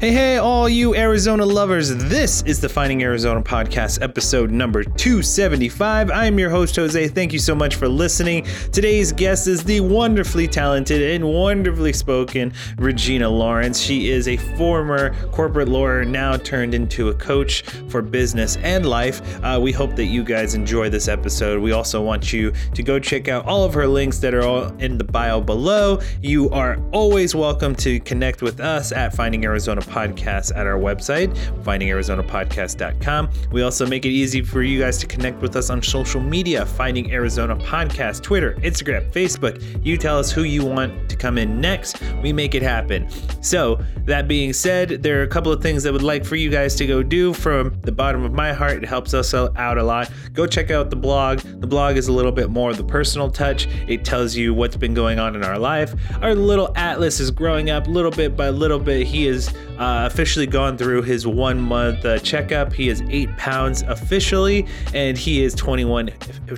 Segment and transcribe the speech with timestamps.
[0.00, 1.94] Hey, hey, all you Arizona lovers.
[1.94, 6.10] This is the Finding Arizona podcast, episode number 275.
[6.10, 7.08] I'm your host, Jose.
[7.08, 8.46] Thank you so much for listening.
[8.72, 13.78] Today's guest is the wonderfully talented and wonderfully spoken Regina Lawrence.
[13.78, 17.60] She is a former corporate lawyer, now turned into a coach
[17.90, 19.20] for business and life.
[19.44, 21.60] Uh, we hope that you guys enjoy this episode.
[21.60, 24.68] We also want you to go check out all of her links that are all
[24.78, 26.00] in the bio below.
[26.22, 31.36] You are always welcome to connect with us at Finding Arizona Podcast at our website,
[31.64, 33.30] findingarizonapodcast.com.
[33.52, 36.64] We also make it easy for you guys to connect with us on social media,
[36.64, 39.84] Finding Arizona Podcast, Twitter, Instagram, Facebook.
[39.84, 42.00] You tell us who you want to come in next.
[42.22, 43.08] We make it happen.
[43.42, 46.50] So, that being said, there are a couple of things I would like for you
[46.50, 48.82] guys to go do from the bottom of my heart.
[48.82, 50.10] It helps us out a lot.
[50.32, 51.38] Go check out the blog.
[51.40, 53.66] The blog is a little bit more of the personal touch.
[53.88, 55.94] It tells you what's been going on in our life.
[56.22, 59.06] Our little Atlas is growing up little bit by little bit.
[59.06, 62.70] He is uh, officially gone through his one month uh, checkup.
[62.72, 66.08] He is eight pounds officially, and he is 21,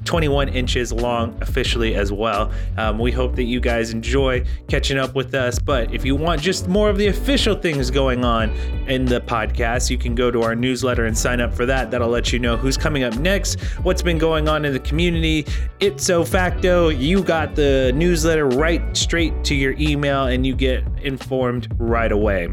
[0.04, 2.50] 21 inches long officially as well.
[2.76, 5.60] Um, we hope that you guys enjoy catching up with us.
[5.60, 8.50] But if you want just more of the official things going on
[8.88, 11.92] in the podcast, you can go to our newsletter and sign up for that.
[11.92, 15.46] That'll let you know who's coming up next, what's been going on in the community.
[15.78, 21.68] Ipso facto, you got the newsletter right straight to your email, and you get informed
[21.78, 22.52] right away.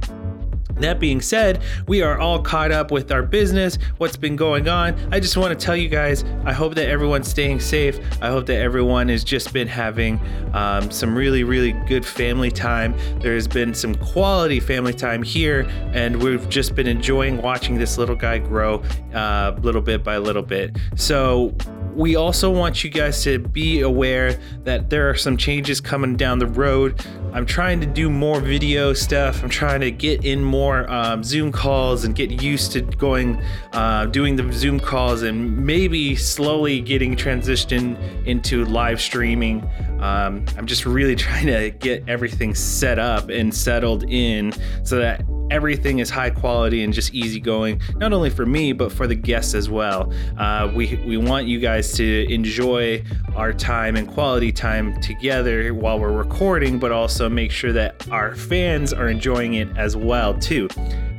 [0.80, 4.96] That being said, we are all caught up with our business, what's been going on.
[5.12, 8.00] I just want to tell you guys, I hope that everyone's staying safe.
[8.22, 10.20] I hope that everyone has just been having
[10.54, 12.96] um, some really, really good family time.
[13.20, 18.16] There's been some quality family time here, and we've just been enjoying watching this little
[18.16, 18.82] guy grow
[19.14, 20.78] uh, little bit by little bit.
[20.96, 21.56] So,
[21.96, 26.40] we also want you guys to be aware that there are some changes coming down
[26.40, 27.04] the road.
[27.32, 29.44] I'm trying to do more video stuff.
[29.44, 33.42] I'm trying to get in more um, Zoom calls and get used to going,
[33.72, 39.62] uh, doing the Zoom calls, and maybe slowly getting transitioned into live streaming.
[40.00, 44.54] Um, I'm just really trying to get everything set up and settled in
[44.84, 49.08] so that everything is high quality and just easygoing, not only for me but for
[49.08, 50.12] the guests as well.
[50.38, 53.04] Uh, we we want you guys to enjoy
[53.36, 58.36] our time and quality time together while we're recording, but also make sure that our
[58.36, 60.70] fans are enjoying it as well too.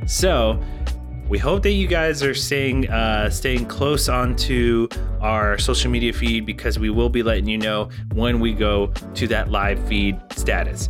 [0.07, 0.61] So.
[1.29, 4.89] We hope that you guys are staying uh, staying close onto
[5.21, 9.27] our social media feed because we will be letting you know when we go to
[9.27, 10.89] that live feed status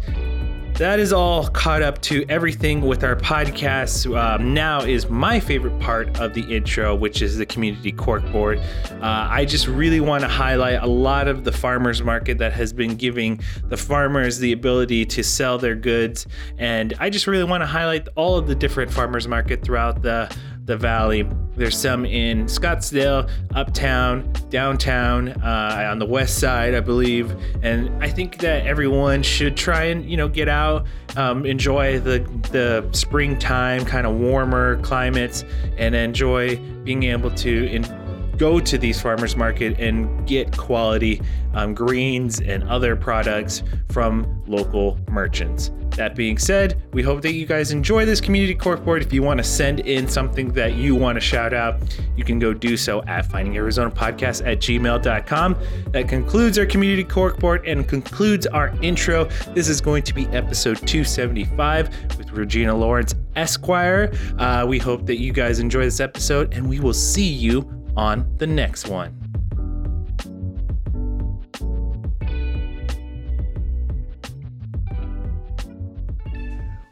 [0.81, 4.12] that is all caught up to everything with our podcast.
[4.18, 8.59] Um, now is my favorite part of the intro, which is the community corkboard.
[8.94, 12.74] Uh, I just really want to highlight a lot of the farmers market that has
[12.74, 16.25] been giving the farmers the ability to sell their goods,
[16.58, 20.36] and I just really want to highlight all of the different farmers market throughout the
[20.66, 21.28] the valley.
[21.56, 27.36] There's some in Scottsdale, uptown, downtown, uh, on the west side, I believe.
[27.62, 30.86] And I think that everyone should try and you know get out,
[31.16, 32.20] um, enjoy the
[32.52, 35.44] the springtime kind of warmer climates,
[35.78, 37.68] and enjoy being able to.
[37.68, 38.02] In-
[38.38, 41.22] go to these farmers market and get quality
[41.54, 45.70] um, greens and other products from local merchants.
[45.97, 49.02] That being said, we hope that you guys enjoy this community corkboard.
[49.02, 51.81] If you want to send in something that you want to shout out,
[52.16, 55.57] you can go do so at findingarizonapodcast at gmail.com.
[55.88, 59.25] That concludes our community corkboard and concludes our intro.
[59.53, 64.12] This is going to be episode 275 with Regina Lawrence Esquire.
[64.38, 68.34] Uh, we hope that you guys enjoy this episode and we will see you on
[68.38, 69.21] the next one.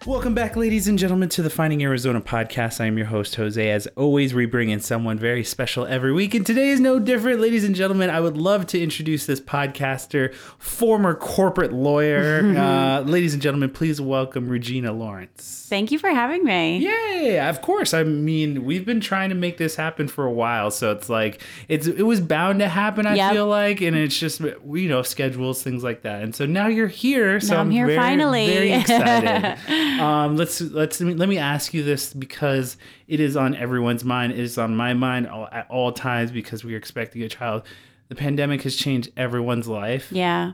[0.10, 2.82] Welcome back, ladies and gentlemen, to the Finding Arizona podcast.
[2.82, 3.70] I am your host, Jose.
[3.70, 7.40] As always, we bring in someone very special every week, and today is no different.
[7.40, 12.40] Ladies and gentlemen, I would love to introduce this podcaster, former corporate lawyer.
[12.58, 15.68] uh, ladies and gentlemen, please welcome Regina Lawrence.
[15.70, 16.80] Thank you for having me.
[16.80, 17.40] Yay!
[17.40, 17.94] Of course.
[17.94, 21.40] I mean, we've been trying to make this happen for a while, so it's like
[21.68, 23.06] it's it was bound to happen.
[23.06, 23.34] I yep.
[23.34, 26.24] feel like, and it's just you know schedules, things like that.
[26.24, 28.48] And so now you're here, so now I'm, I'm here very, finally.
[28.48, 29.99] Very excited.
[30.00, 34.34] Um, let's let's let me ask you this because it is on everyone's mind.
[34.34, 37.64] It is on my mind all, at all times because we are expecting a child.
[38.08, 40.12] The pandemic has changed everyone's life.
[40.12, 40.54] Yeah.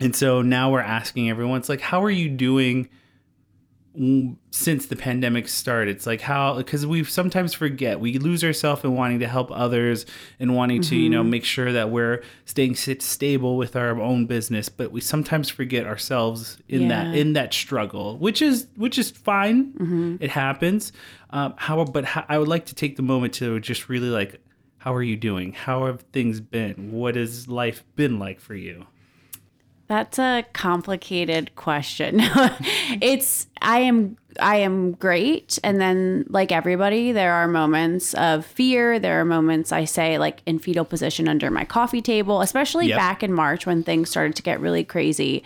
[0.00, 2.88] And so now we're asking everyone, it's like, how are you doing
[4.50, 5.94] since the pandemic started.
[5.96, 10.04] It's like how because we sometimes forget we lose ourselves in wanting to help others
[10.40, 11.30] and wanting to you know Mm-hmm.
[11.30, 15.86] make sure that we're staying sit stable with our own business, but we sometimes forget
[15.86, 20.18] ourselves in that in that struggle, which is which is fine.
[20.20, 20.92] It happens.
[21.30, 24.40] Um, how but how, I would like to take the moment to just really like.
[24.78, 25.54] How are you doing?
[25.54, 26.92] How have things been?
[26.92, 28.86] What has life been like for you?
[29.86, 32.16] That's a complicated question.
[33.00, 38.98] it's I am I am great and then like everybody there are moments of fear,
[38.98, 42.98] there are moments I say like in fetal position under my coffee table, especially Yep.
[42.98, 45.42] back in March when things started to get really crazy.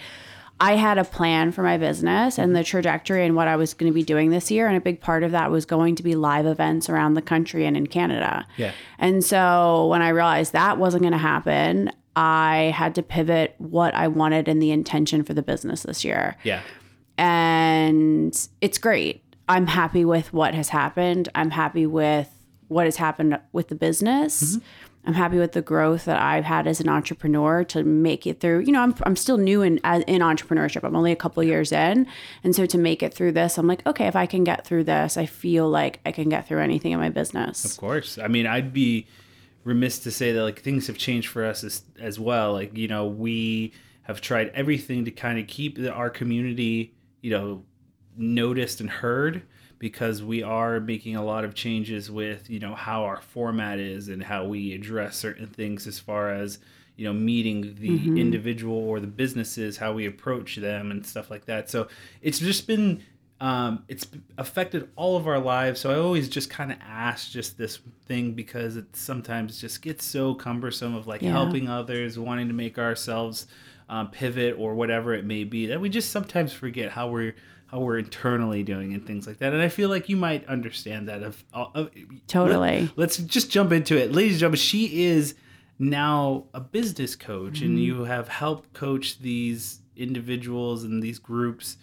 [0.60, 3.92] I had a plan for my business and the trajectory and what I was going
[3.92, 4.66] to be doing this year.
[4.66, 7.64] And a big part of that was going to be live events around the country
[7.64, 8.44] and in Canada.
[8.56, 8.72] Yeah.
[8.98, 13.94] And so when I realized that wasn't going to happen, I had to pivot what
[13.94, 16.36] I wanted and the intention for the business this year.
[16.42, 16.62] Yeah.
[17.16, 19.22] And it's great.
[19.48, 21.28] I'm happy with what has happened.
[21.36, 22.28] I'm happy with
[22.66, 24.56] what has happened with the business.
[24.56, 24.64] Mm-hmm.
[25.06, 28.64] I'm happy with the growth that I've had as an entrepreneur to make it through.
[28.66, 30.82] You know, I'm, I'm still new in in entrepreneurship.
[30.82, 32.06] I'm only a couple years in,
[32.42, 34.84] and so to make it through this, I'm like, okay, if I can get through
[34.84, 37.64] this, I feel like I can get through anything in my business.
[37.64, 38.18] Of course.
[38.18, 39.06] I mean, I'd be
[39.68, 42.54] remiss to say that like things have changed for us as, as well.
[42.54, 43.72] Like, you know, we
[44.02, 47.62] have tried everything to kind of keep the, our community, you know,
[48.16, 49.42] noticed and heard
[49.78, 54.08] because we are making a lot of changes with, you know, how our format is
[54.08, 56.58] and how we address certain things as far as,
[56.96, 58.16] you know, meeting the mm-hmm.
[58.16, 61.68] individual or the businesses, how we approach them and stuff like that.
[61.68, 61.88] So
[62.22, 63.02] it's just been
[63.40, 64.06] um, it's
[64.36, 65.80] affected all of our lives.
[65.80, 70.04] So I always just kind of ask just this thing because it sometimes just gets
[70.04, 71.30] so cumbersome of like Yeah.
[71.30, 73.46] helping others, wanting to make ourselves
[73.88, 77.34] um, pivot or whatever it may be that we just sometimes forget how we're
[77.68, 79.52] how we're internally doing and things like that.
[79.52, 81.22] And I feel like you might understand that.
[81.22, 81.90] Of, of
[82.26, 82.90] Totally.
[82.96, 84.56] Let, us just jump into it, ladies and gentlemen.
[84.58, 85.34] She is
[85.78, 91.76] now a business coach, and you have helped coach these individuals and these groups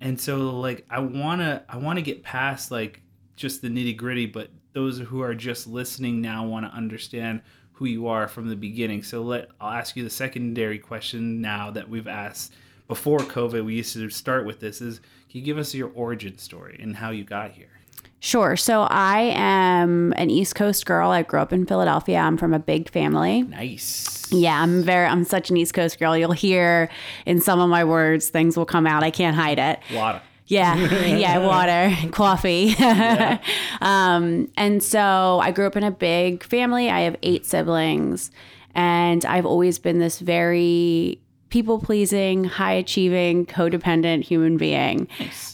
[0.00, 3.00] and so like i want to i want to get past like
[3.36, 7.40] just the nitty gritty but those who are just listening now want to understand
[7.76, 9.02] who you are from the beginning.
[9.02, 12.52] So let i'll ask you the secondary question now that we've asked
[12.88, 14.98] before covid we used to start with this is
[15.28, 17.75] can you give us your origin story and how you got here
[18.20, 18.56] Sure.
[18.56, 21.10] So I am an East Coast girl.
[21.10, 22.18] I grew up in Philadelphia.
[22.18, 23.42] I'm from a big family.
[23.42, 26.16] nice Yeah, I'm very I'm such an East Coast girl.
[26.16, 26.88] You'll hear
[27.26, 29.02] in some of my words things will come out.
[29.02, 29.80] I can't hide it.
[29.94, 30.76] water Yeah,
[31.06, 32.74] yeah, water, coffee.
[33.80, 36.88] um, and so I grew up in a big family.
[36.88, 38.30] I have eight siblings,
[38.74, 41.20] and I've always been this very
[41.56, 45.08] people pleasing, high achieving, codependent human being.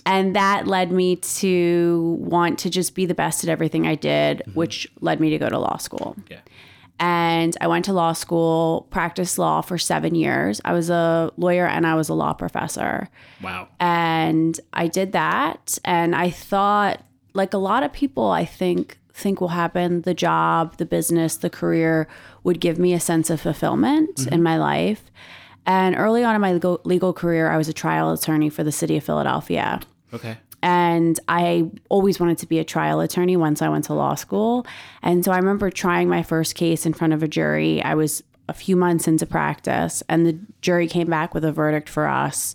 [0.04, 4.38] And that led me to want to just be the best at everything I did,
[4.38, 4.54] mm-hmm.
[4.54, 6.16] which led me to go to law school.
[6.28, 6.40] yeah
[6.98, 10.60] And I went to law school, practiced law for seven years.
[10.64, 13.08] I was a lawyer and I was a law professor.
[13.40, 15.78] wow And I did that.
[15.84, 17.00] And I thought,
[17.32, 21.50] like a lot of people, I think, think will happen the job, the business, the
[21.50, 22.08] career
[22.42, 24.34] would give me a sense of fulfillment mm-hmm.
[24.34, 25.04] in my life.
[25.66, 28.72] And early on in my legal, legal career, I was a trial attorney for the
[28.72, 29.80] city of Philadelphia.
[30.12, 34.14] okay And I always wanted to be a trial attorney once I went to law
[34.14, 34.66] school.
[35.02, 37.82] And so I remember trying my first case in front of a jury.
[37.82, 41.88] I was a few months into practice, and the jury came back with a verdict
[41.88, 42.54] for us.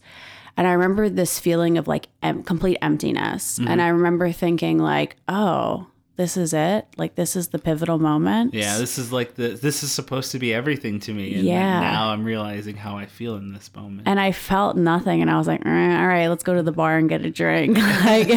[0.55, 3.59] And I remember this feeling of like em- complete emptiness.
[3.59, 3.67] Mm-hmm.
[3.67, 5.87] And I remember thinking, like, oh,
[6.17, 6.85] this is it.
[6.97, 8.53] Like, this is the pivotal moment.
[8.53, 11.79] yeah this is like the this is supposed to be everything to me and Yeah.
[11.79, 15.37] now i'm realizing how i feel in this moment and I felt nothing, and I
[15.37, 15.69] was like, "Eh,
[16.01, 18.29] "All right, let's go to the bar and get a drink." like,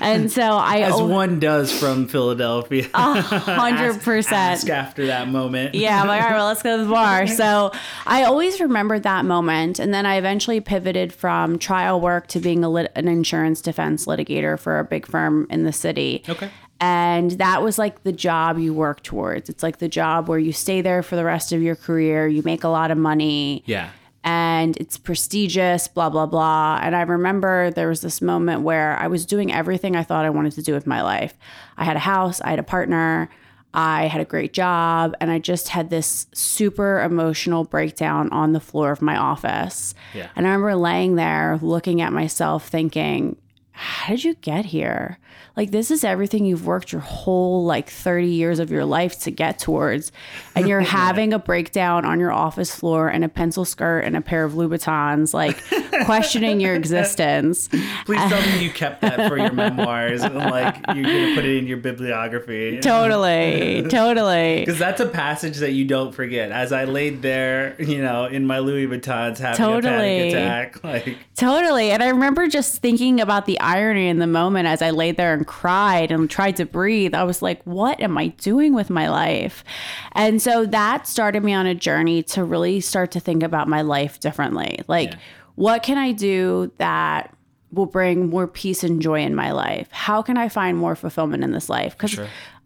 [0.00, 2.88] and so I as al- one does from Philadelphia.
[2.94, 4.34] hundred percent.
[4.34, 5.74] Ask after that moment.
[5.74, 7.26] yeah, I'm like, all right, well, let's go to the bar.
[7.26, 7.72] So
[8.06, 9.78] I always remembered that moment.
[9.78, 14.06] And then I eventually pivoted from trial work to being a lit- an insurance defense
[14.06, 16.22] litigator for a big firm in the city.
[16.28, 16.50] Okay.
[16.80, 19.48] And that was like the job you work towards.
[19.48, 22.42] It's like the job where you stay there for the rest of your career, you
[22.44, 23.90] make a lot of money Yeah.
[24.22, 26.80] and it's prestigious, blah, blah, blah.
[26.82, 30.30] And I remember there was this moment where I was doing everything I thought I
[30.30, 31.34] wanted to do with my life.
[31.76, 33.30] I had a house, I had a partner,
[33.72, 38.60] I had a great job, and I just had this super emotional breakdown on the
[38.60, 39.94] floor of my office.
[40.12, 40.28] Yeah.
[40.36, 43.36] And I remember laying there looking at myself thinking,
[43.72, 45.18] how did you get here?
[45.56, 49.30] Like this is everything you've worked your whole like 30 years of your life to
[49.30, 50.10] get towards.
[50.56, 54.20] And you're having a breakdown on your office floor and a pencil skirt and a
[54.20, 55.62] pair of Louboutins, like
[56.06, 57.68] questioning your existence.
[58.04, 61.56] Please tell me you kept that for your memoirs and like you're gonna put it
[61.56, 62.80] in your bibliography.
[62.80, 63.82] Totally.
[63.88, 64.60] totally.
[64.60, 66.50] Because that's a passage that you don't forget.
[66.50, 70.30] As I laid there, you know, in my Louis Vuittons having Totally.
[70.30, 70.84] a panic attack.
[70.84, 71.90] Like Totally.
[71.90, 75.32] And I remember just thinking about the irony in the moment as I laid there
[75.32, 77.14] and cried and tried to breathe.
[77.14, 79.64] I was like, what am I doing with my life?
[80.12, 83.82] And so that started me on a journey to really start to think about my
[83.82, 84.80] life differently.
[84.88, 85.18] Like, Yeah.
[85.54, 87.34] what can I do that
[87.72, 89.88] will bring more peace and joy in my life?
[89.90, 91.96] How can I find more fulfillment in this life?
[91.96, 92.18] Because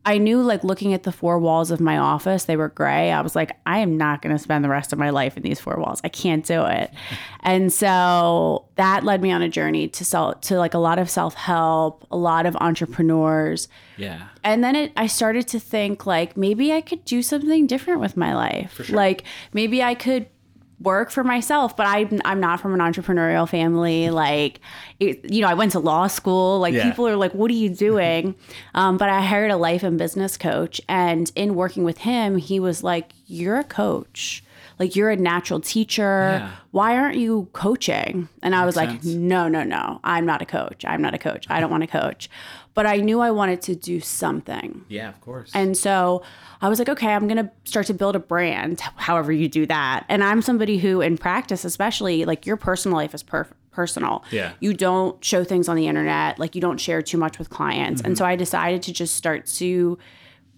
[0.09, 3.13] I knew, like, looking at the four walls of my office, they were gray.
[3.13, 5.43] I was like, I am not going to spend the rest of my life in
[5.43, 6.01] these four walls.
[6.03, 6.91] I can't do it.
[7.41, 11.11] and so that led me on a journey to sell to like a lot of
[11.11, 13.69] self help, a lot of entrepreneurs.
[13.99, 14.29] Yeah.
[14.43, 18.17] And then it, I started to think like maybe I could do something different with
[18.17, 18.89] my life.
[18.89, 20.27] Like maybe I could
[20.81, 24.11] work for myself, but I'm I'm not from an entrepreneurial family.
[24.19, 24.61] Like,
[25.01, 26.59] it, you know, I went to law school.
[26.61, 26.89] Like Yeah.
[26.89, 28.35] people are like, "What are you doing?"
[28.75, 32.59] um, but I hired a life and business coach, and in working with him, he
[32.61, 34.43] was like, "You're a coach."
[34.81, 36.39] Like you're a natural teacher.
[36.39, 36.51] Yeah.
[36.71, 38.29] Why aren't you coaching?
[38.45, 39.07] And I was like, sense.
[39.07, 39.99] no, no, no.
[40.05, 40.85] I'm not a coach.
[40.87, 41.47] I'm not a coach.
[41.51, 42.31] I don't want to coach.
[42.75, 44.85] But I knew I wanted to do something.
[44.89, 45.51] Yeah, of course.
[45.53, 46.23] And so
[46.61, 49.67] I was like, okay, I'm going to start to build a brand, however you do
[49.67, 50.05] that.
[50.09, 54.25] And I'm somebody who, in practice, especially, like your personal life is per- personal.
[54.33, 54.53] Yeah.
[54.59, 58.01] You don't show things on the internet, like you don't share too much with clients.
[58.01, 58.19] And mm-hmm.
[58.19, 59.99] so I decided to just start to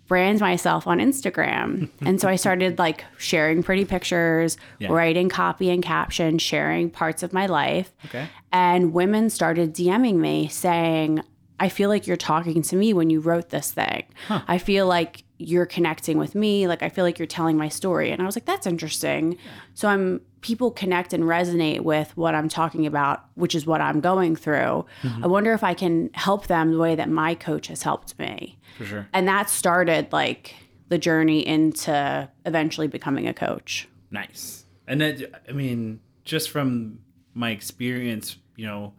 [0.07, 1.91] brand myself on Instagram.
[2.01, 4.89] and so I started like sharing pretty pictures, Yeah.
[4.91, 7.93] writing copy and caption, sharing parts of my life.
[8.07, 8.27] okay.
[8.53, 11.23] And women started DMing me saying,
[11.61, 14.05] I feel like you're talking to me when you wrote this thing.
[14.31, 16.69] I feel like you're connecting with me.
[16.69, 18.11] Like, I feel like you're telling my story.
[18.11, 19.39] And I was like, that's interesting.
[19.75, 24.01] So I'm, people connect and resonate with what I'm talking about, which is what I'm
[24.01, 24.85] going through.
[25.23, 28.59] I wonder if I can help them the way that my coach has helped me.
[28.77, 29.09] For sure.
[29.13, 30.55] And that started like
[30.89, 33.89] the journey into eventually becoming a coach.
[34.11, 34.65] Nice.
[34.87, 36.99] And that, I mean, just from
[37.33, 38.93] my experience, you know,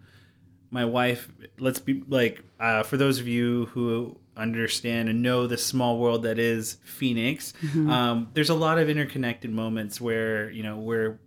[0.72, 1.30] my wife,
[1.60, 6.24] let's be like, uh, for those of you who understand and know the small world
[6.24, 7.54] that is Phoenix,
[7.88, 11.20] um, there's a lot of interconnected moments where, you know, where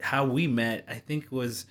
[0.00, 1.66] how we met, I think was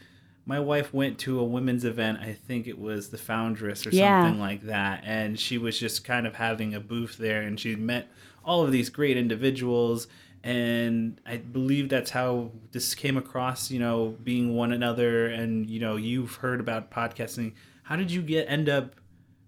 [0.45, 2.19] my wife went to a women's event.
[2.19, 4.23] I think it was the Foundress or Yeah.
[4.23, 5.03] something like that.
[5.05, 8.07] And she was just kind of having a booth there and she met
[8.43, 10.07] all of these great individuals.
[10.43, 15.27] And I believe that's how this came across, you know, being one another.
[15.27, 17.53] And, you know, you've heard about podcasting.
[17.83, 18.95] How did you get end up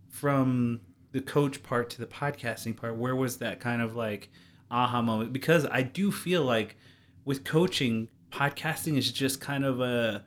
[0.10, 0.82] from
[1.14, 2.98] the coach part to the podcasting part?
[2.98, 4.30] Where was that kind of like
[4.70, 5.32] aha moment?
[5.32, 6.76] Because I do feel like
[7.24, 10.26] with coaching, podcasting is just kind of a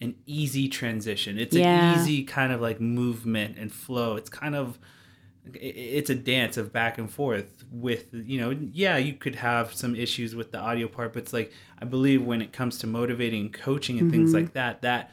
[0.00, 1.38] an easy transition.
[1.38, 1.92] It's Yeah.
[1.92, 4.16] an easy kind of like movement and flow.
[4.16, 4.78] It's kind of
[5.54, 9.96] it's a dance of back and forth with you know yeah you could have some
[9.96, 13.50] issues with the audio part but it's like i believe when it comes to motivating
[13.50, 14.44] coaching and things mm-hmm.
[14.44, 15.10] like that that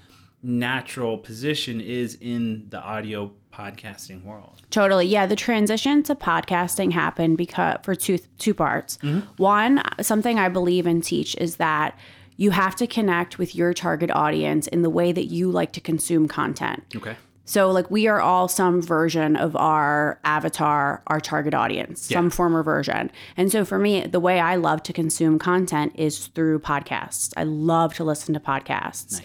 [0.48, 5.06] natural position is in the audio podcasting world Totally.
[5.06, 8.98] Yeah, the transition to podcasting happened because for two two parts.
[8.98, 9.20] Mm-hmm.
[9.42, 11.98] One, something I believe and teach is that
[12.36, 15.82] you have to connect with your target audience in the way that you like to
[15.82, 16.84] consume content.
[16.96, 22.30] okay So like we are all some version of our avatar, our target audience, some
[22.30, 23.10] former version.
[23.38, 27.34] And so for me, the way I love to consume content is through podcasts.
[27.38, 29.22] I love to listen to podcasts.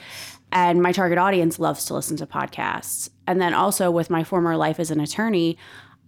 [0.52, 3.09] And my target audience loves to listen to podcasts.
[3.26, 5.56] And then also with my former life as an attorney,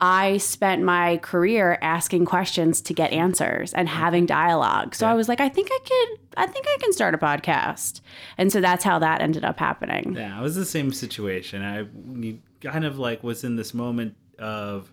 [0.01, 4.95] I spent my career asking questions to get answers and having dialogue.
[4.95, 8.01] So I was like, I think I could I think I can start a podcast.
[8.37, 10.15] And so that's how that ended up happening.
[10.17, 11.63] Yeah, it was the same situation.
[11.63, 11.87] I
[12.61, 14.93] kind of like was in this moment of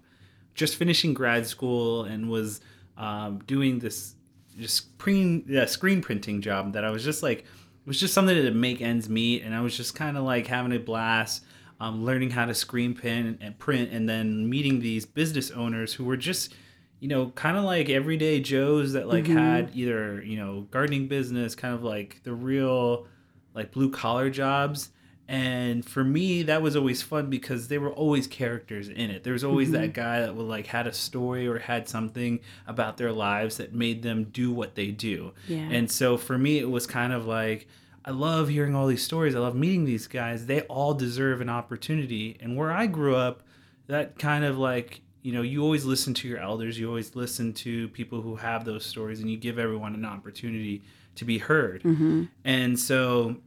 [0.53, 2.62] just finishing grad school and was
[2.98, 4.15] um, doing this
[4.58, 7.46] just yeah, screen printing job that I was just like
[7.91, 10.71] was just something to make ends meet, and I was just kind of like having
[10.71, 11.43] a blast.
[11.81, 16.05] Um, learning how to screen print and print, and then meeting these business owners who
[16.05, 16.53] were just,
[17.00, 21.53] you know, kind of like everyday Joes that like had either you know gardening business,
[21.53, 23.07] kind of like the real
[23.53, 24.91] like blue collar jobs.
[25.27, 29.24] And for me, that was always fun because there were always characters in it.
[29.24, 32.98] There was always that guy that would like had a story or had something about
[32.98, 35.31] their lives that made them do what they do.
[35.48, 35.69] Yeah.
[35.71, 37.67] And so for me, it was kind of like,
[38.03, 39.36] I love hearing all these stories.
[39.36, 40.46] I love meeting these guys.
[40.46, 42.38] They all deserve an opportunity.
[42.39, 43.43] And where I grew up,
[43.88, 47.53] that kind of like, you know, you always listen to your elders, you always listen
[47.53, 50.81] to people who have those stories, and you give everyone an opportunity
[51.15, 51.84] to be heard.
[51.84, 52.24] Mm-hmm.
[52.43, 53.38] And so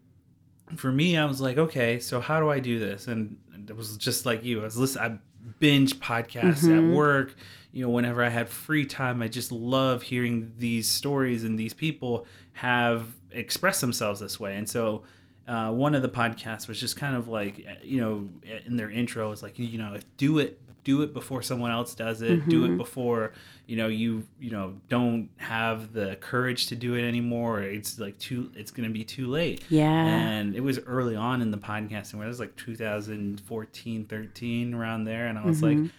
[0.77, 3.09] for me, I was like, okay, so how do I do this?
[3.09, 3.37] And
[3.69, 4.61] it was just like you.
[4.61, 5.19] I was listening, I
[5.59, 6.91] binge podcasts Mm-hmm.
[6.91, 7.35] at work.
[7.75, 11.75] You know, whenever I had free time, I just love hearing these stories and these
[11.75, 14.57] people have expressed themselves this way.
[14.57, 15.03] And so,
[15.49, 18.29] uh, one of the podcasts was just kind of like, you know,
[18.65, 22.23] in their intro, it's like, you know, do it, do it before someone else does
[22.23, 22.49] it.
[22.49, 22.75] Do Mm-hmm.
[22.75, 23.33] it before,
[23.67, 27.61] you know, you, you know, don't have the courage to do it anymore.
[27.61, 29.65] It's like too, it's going to be too late.
[29.69, 29.91] Yeah.
[29.91, 35.05] And it was early on in the podcasting where it was like 2014, 13 around
[35.05, 35.27] there.
[35.27, 35.83] And I was Mm-hmm.
[35.85, 35.91] like,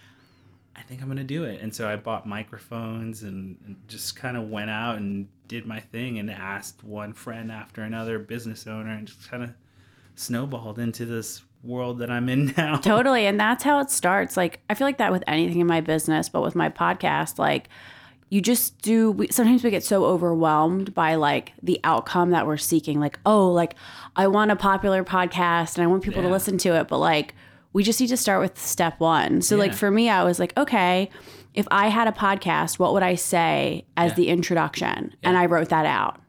[0.76, 1.62] I think I'm going to do it.
[1.62, 5.80] And so I bought microphones and, and just kind of went out and did my
[5.80, 9.52] thing and asked one friend after another business owner and just kind of
[10.16, 12.78] snowballed into this world that I'm in now.
[12.78, 13.26] Totally.
[13.26, 14.36] And that's how it starts.
[14.36, 17.70] Like, I feel like that with anything in my business, but with my podcast, like,
[18.30, 22.58] you just do, we, sometimes we get so overwhelmed by like the outcome that we're
[22.58, 23.00] seeking.
[23.00, 23.76] Like, oh, like,
[24.16, 26.88] I want a popular podcast and I want people to listen to it.
[26.88, 27.36] But like,
[27.76, 29.42] we just need to start with step one.
[29.42, 31.10] So, like, for me, I was like, okay,
[31.54, 35.14] if I had a podcast, what would I say as the introduction?
[35.24, 36.22] And I wrote that out.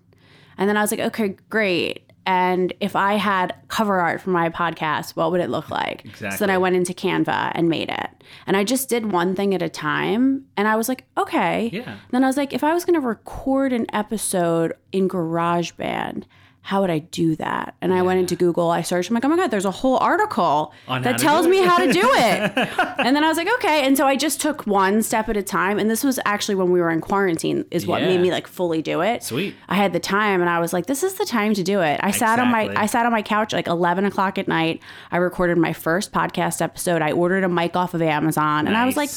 [0.58, 2.10] And then I was like, okay, great.
[2.26, 6.04] And if I had cover art for my podcast, what would it look like?
[6.16, 8.10] So then I went into Canva and made it.
[8.48, 10.46] And I just did one thing at a time.
[10.56, 11.70] And I was like, okay.
[11.72, 11.98] Yeah.
[12.10, 16.24] Then I was like, if I was going to record an episode in GarageBand,
[16.66, 17.76] how would I do that?
[17.80, 19.98] And I went into Google, I searched, I'm like, oh my God, there's a whole
[19.98, 22.52] article On that tells me how to do it.
[22.98, 23.86] and then I was like, okay.
[23.86, 25.78] And so I just took one step at a time.
[25.78, 28.08] And this was actually when we were in quarantine, is what Yeah.
[28.08, 29.22] made me like fully do it.
[29.22, 29.54] Sweet.
[29.68, 32.00] I had the time and I was like, this is the time to do it.
[32.02, 34.82] I sat on my I sat on my couch like eleven o'clock at night.
[35.12, 37.00] I recorded my first podcast episode.
[37.00, 39.10] I ordered a mic off of Amazon and I was like,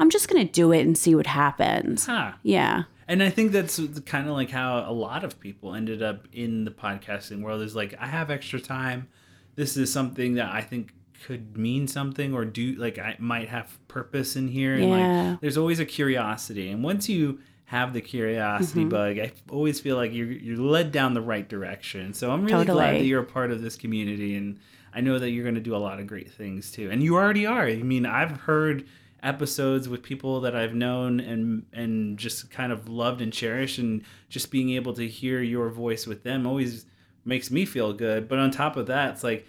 [0.00, 2.06] I'm just gonna do it and see what happens.
[2.06, 2.32] Huh.
[2.42, 2.84] Yeah.
[3.06, 6.64] And I think that's kind of like how a lot of people ended up in
[6.64, 9.08] the podcasting world is like, I have extra time.
[9.56, 10.92] This is something that I think
[11.26, 14.74] could mean something or do like I might have purpose in here.
[14.74, 15.30] And Yeah.
[15.30, 16.70] like there's always a curiosity.
[16.70, 18.88] And once you have the curiosity Mm-hmm.
[18.90, 22.12] bug, I always feel like you're you're led down the right direction.
[22.14, 24.58] So I'm really glad that you're a part of this community and
[24.92, 26.90] I know that you're gonna do a lot of great things too.
[26.90, 27.66] And you already are.
[27.66, 28.86] I mean, I've heard
[29.24, 34.02] episodes with people that I've known and and just kind of loved and cherished and
[34.28, 36.86] just being able to hear your voice with them always
[37.24, 38.28] makes me feel good.
[38.28, 39.46] But on top of that, it's like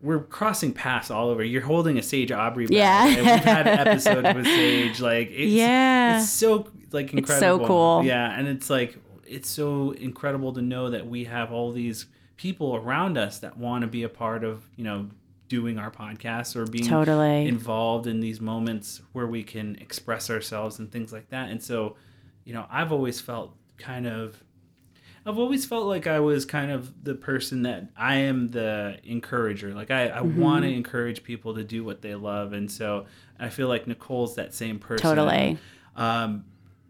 [0.00, 1.42] we're crossing paths all over.
[1.42, 3.06] You're holding a Sage Aubrey bag, Yeah.
[3.06, 5.00] and we've had episodes with Sage.
[5.00, 6.18] Like it's, Yeah.
[6.18, 7.22] it's so like incredible.
[7.22, 8.04] It's so cool.
[8.04, 12.06] Yeah, and it's like it's so incredible to know that we have all these
[12.36, 15.08] people around us that want to be a part of you know
[15.56, 17.46] doing our podcast or being Totally.
[17.46, 21.50] involved in these moments where we can express ourselves and things like that.
[21.50, 21.96] And so,
[22.44, 24.42] you know, I've always felt kind of
[25.26, 29.72] I've always felt like I was kind of the person that I am the encourager.
[29.80, 30.40] Like I, I Mm-hmm.
[30.40, 32.52] want to encourage people to do what they love.
[32.52, 33.06] And so
[33.40, 35.02] I feel like Nicole's that same person.
[35.02, 35.56] Totally.
[35.96, 36.44] Um,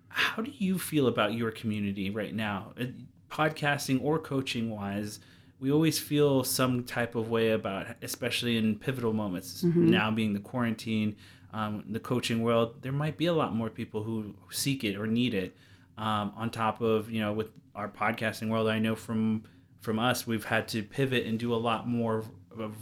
[0.08, 2.72] how do you feel about your community right now?
[2.80, 2.86] Uh,
[3.30, 5.18] Podcasting or coaching wise,
[5.64, 9.62] we always feel some type of way about, especially in pivotal moments.
[9.62, 9.90] Mm-hmm.
[9.90, 11.16] Now being the quarantine,
[11.54, 15.06] um, the coaching world, there might be a lot more people who seek it or
[15.06, 15.56] need it.
[15.96, 19.44] Um, on top of you know, with our podcasting world, I know from
[19.80, 22.24] from us, we've had to pivot and do a lot more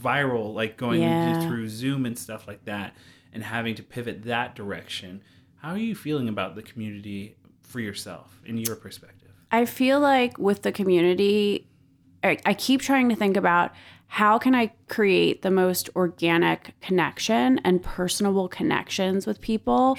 [0.03, 1.47] viral, like going Yeah.
[1.47, 2.97] through Zoom and stuff like that,
[3.33, 5.23] and having to pivot that direction.
[5.57, 9.31] How are you feeling about the community for yourself in your perspective?
[9.53, 11.69] I feel like with the community,
[12.23, 13.73] I, I keep trying to think about
[14.07, 19.97] how can I create the most organic connection and personable connections with people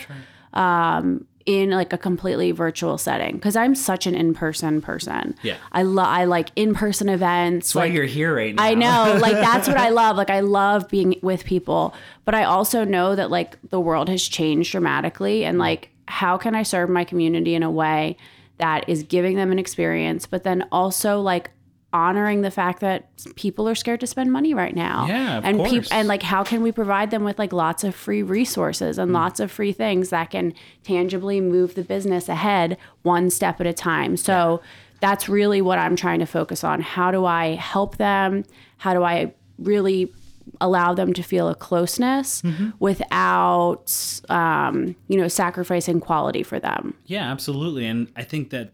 [0.54, 5.36] um, in like a completely virtual setting because I'm such an in-person person.
[5.42, 5.58] Yeah.
[5.72, 7.70] I love I like in-person events.
[7.70, 8.64] That's why you're here right now.
[8.64, 10.16] I know, like that's what I love.
[10.16, 14.22] Like I love being with people, but I also know that like the world has
[14.28, 18.18] changed dramatically and like how can I serve my community in a way
[18.60, 21.50] that is giving them an experience but then also like
[21.94, 25.06] honoring the fact that people are scared to spend money right now.
[25.08, 25.92] Yeah, of and peop- course.
[25.92, 29.04] and like how can we provide them with like lots of free resources Mm.
[29.04, 30.54] and lots of free things that can
[30.84, 34.18] tangibly move the business ahead one step at a time.
[34.18, 34.62] So
[35.00, 36.82] that's really what I'm trying to focus on.
[36.82, 38.44] How do I help them?
[38.78, 40.12] How do I really
[40.60, 42.72] allow them to feel a closeness Mm-hmm.
[42.80, 46.94] without um, you know sacrificing quality for them?
[47.06, 47.86] Yeah, absolutely.
[47.86, 48.72] And I think that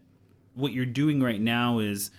[0.54, 2.10] what you're doing right now is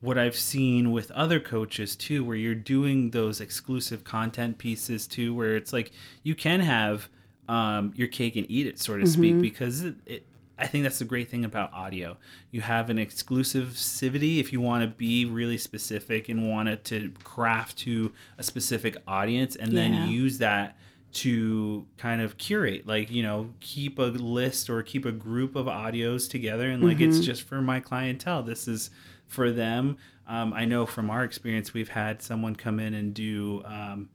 [0.00, 5.34] what I've seen with other coaches too, where you're doing those exclusive content pieces too,
[5.34, 7.08] where it's like you can have
[7.48, 9.40] um, your cake and eat it, so to speak, Mm-hmm.
[9.42, 10.26] because it, it,
[10.58, 12.16] I think that's the great thing about audio.
[12.50, 17.12] You have an exclusivity if you want to be really specific and want it to
[17.24, 20.06] craft to a specific audience, and then Yeah.
[20.06, 20.76] use that
[21.12, 25.66] to kind of curate like you know keep a list or keep a group of
[25.66, 27.08] audios together and like Mm-hmm.
[27.10, 28.90] it's just for my clientele this is
[29.30, 29.96] for them.
[30.26, 34.10] Um, i know from our experience we've had someone come in and do um,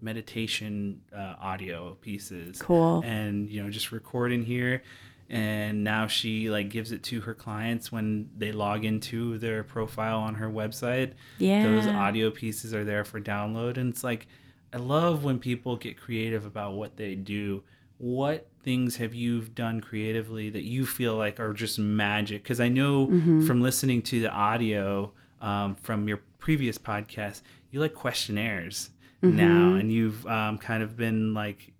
[0.00, 2.60] meditation uh, audio pieces.
[2.60, 3.02] Cool.
[3.04, 4.82] and you know just record in here.
[5.28, 10.20] And now she like gives it to her clients when they log into their profile
[10.20, 11.14] on her website.
[11.38, 11.64] Yeah.
[11.64, 13.76] those audio pieces are there for download.
[13.76, 14.26] And it's like
[14.72, 17.62] i love when people get creative about what they do.
[17.98, 22.68] What things have you done creatively that you feel like are just magic because i
[22.68, 23.06] know
[23.46, 28.90] from listening to the audio um, from your previous podcast you like questionnaires
[29.22, 31.72] now and you've um, kind of been like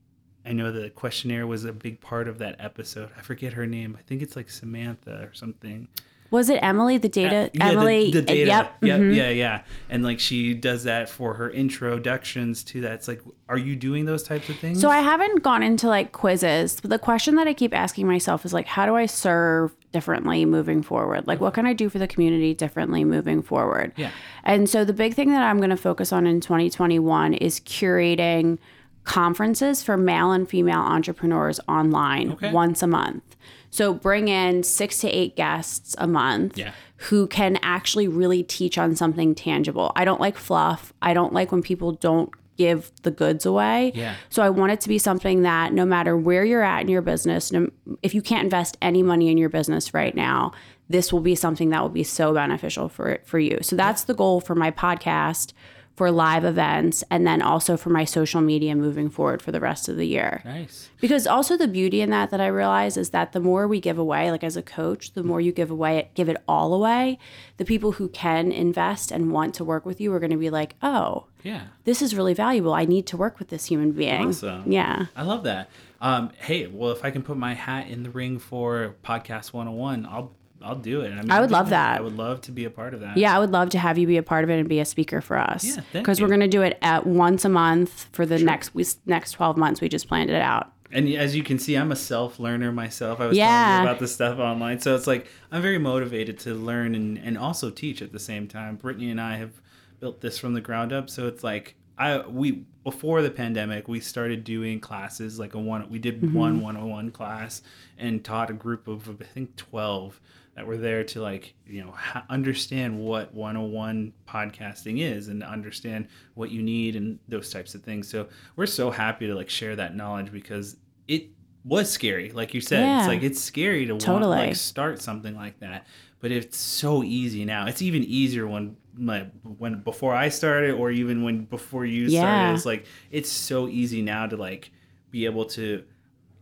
[0.49, 3.11] I know the questionnaire was a big part of that episode.
[3.19, 3.97] I forget her name.
[3.99, 5.89] I think it's like Samantha or something.
[6.31, 7.51] Was it Emily, the data?
[7.55, 8.47] Yeah, Emily, the, data.
[8.47, 8.77] yep.
[8.83, 9.15] Yep, mhm.
[9.17, 9.63] yeah, yeah.
[9.89, 12.93] And like she does that for her introductions to that.
[12.93, 14.81] It's like, are you doing those types of things?
[14.81, 16.81] So I haven't gone into like quizzes.
[16.81, 20.45] But the question that I keep asking myself is like, how do I serve differently
[20.45, 21.27] moving forward?
[21.27, 23.93] Like, what can I do for the community differently moving forward?
[23.97, 24.11] Yeah.
[24.45, 28.59] And so the big thing that I'm going to focus on in 2021 is curating
[29.05, 32.53] conferences for male and female entrepreneurs online Okay.
[32.53, 33.23] once a month.
[33.71, 36.73] So bring in six to eight guests a month Yeah.
[37.09, 39.93] who can actually really teach on something tangible.
[39.97, 40.93] I don't like fluff.
[41.03, 43.93] I don't like when people don't give the goods away.
[43.95, 44.15] Yeah.
[44.31, 47.03] So I want it to be something that no matter where you're at in your
[47.03, 47.69] business, no,
[48.03, 50.53] if you can't invest any money in your business right now,
[50.89, 53.59] this will be something that will be so beneficial for for you.
[53.61, 55.53] So that's the goal for my podcast,
[55.97, 59.89] for live events, and then also for my social media moving forward for the rest
[59.89, 60.43] of the year.
[60.45, 60.91] nice.
[61.01, 63.99] Because also the beauty in that that I realize is that the more we give
[63.99, 67.19] away, like as a coach, the more you give away, give it all away.
[67.57, 70.51] The people who can invest and want to work with you are going to be
[70.51, 71.63] like, oh, Yeah.
[71.85, 72.75] this is really valuable.
[72.75, 74.29] I need to work with this human being.
[74.29, 74.71] Awesome.
[74.71, 75.07] Yeah.
[75.17, 75.71] I love that.
[76.01, 80.05] Um, hey, well, if I can put my hat in the ring for Podcast 101,
[80.05, 81.13] I'll I'll do it.
[81.13, 81.99] I, mean, I would love that.
[81.99, 83.17] I would love to be a part of that.
[83.17, 84.85] Yeah, I would love to have you be a part of it and be a
[84.85, 85.65] speaker for us.
[85.65, 88.75] Yeah, thank Because we're going to do it at once a month for the next
[88.75, 89.81] we, next 12 months.
[89.81, 90.73] We just planned it out.
[90.91, 93.21] And as you can see, I'm a self learner myself.
[93.21, 93.47] I was Yeah.
[93.47, 94.81] telling you about this stuff online.
[94.81, 98.47] So it's like I'm very motivated to learn and, and also teach at the same
[98.47, 98.77] time.
[98.77, 99.61] Brittany and I have
[100.01, 101.11] built this from the ground up.
[101.11, 105.89] So it's like I we before the pandemic we started doing classes like a one
[105.91, 106.35] we did mm-hmm.
[106.35, 107.63] one 101 class
[107.99, 110.21] and taught a group of I think 12
[110.57, 116.09] that were there to like you know ha- understand what 101 podcasting is and understand
[116.35, 119.77] what you need and those types of things so we're so happy to like share
[119.77, 121.29] that knowledge because it
[121.65, 122.99] was scary like you said Yeah.
[123.01, 124.39] it's like it's scary to want Totally.
[124.39, 125.87] like start something like that
[126.21, 129.27] but it's so easy now it's even easier when my
[129.59, 132.21] when before i started or even when before you Yeah.
[132.23, 134.71] started it's like it's so easy now to like
[135.11, 135.85] be able to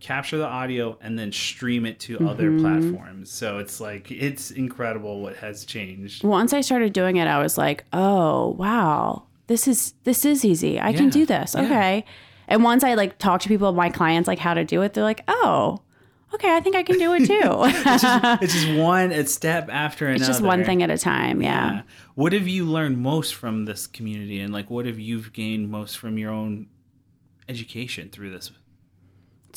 [0.00, 2.60] capture the audio and then stream it to other Mm-hmm.
[2.60, 7.38] platforms so it's like it's incredible what has changed Once I started doing it, I
[7.42, 10.78] was like, oh, wow, this is this is easy.
[10.80, 11.54] I can do this.
[11.54, 11.62] Yeah.
[11.64, 12.04] Okay.
[12.48, 15.02] And once I like talk to people, my clients, like how to do it, they're
[15.04, 15.80] like, oh,
[16.34, 17.40] okay, I think I can do it too.
[18.44, 21.40] it's just one a step after another it's just one thing at a time.
[21.40, 21.72] Yeah.
[21.72, 21.82] Yeah.
[22.14, 25.96] What have you learned most from this community, and like what have you gained most
[25.96, 26.66] from your own
[27.48, 28.50] education through this?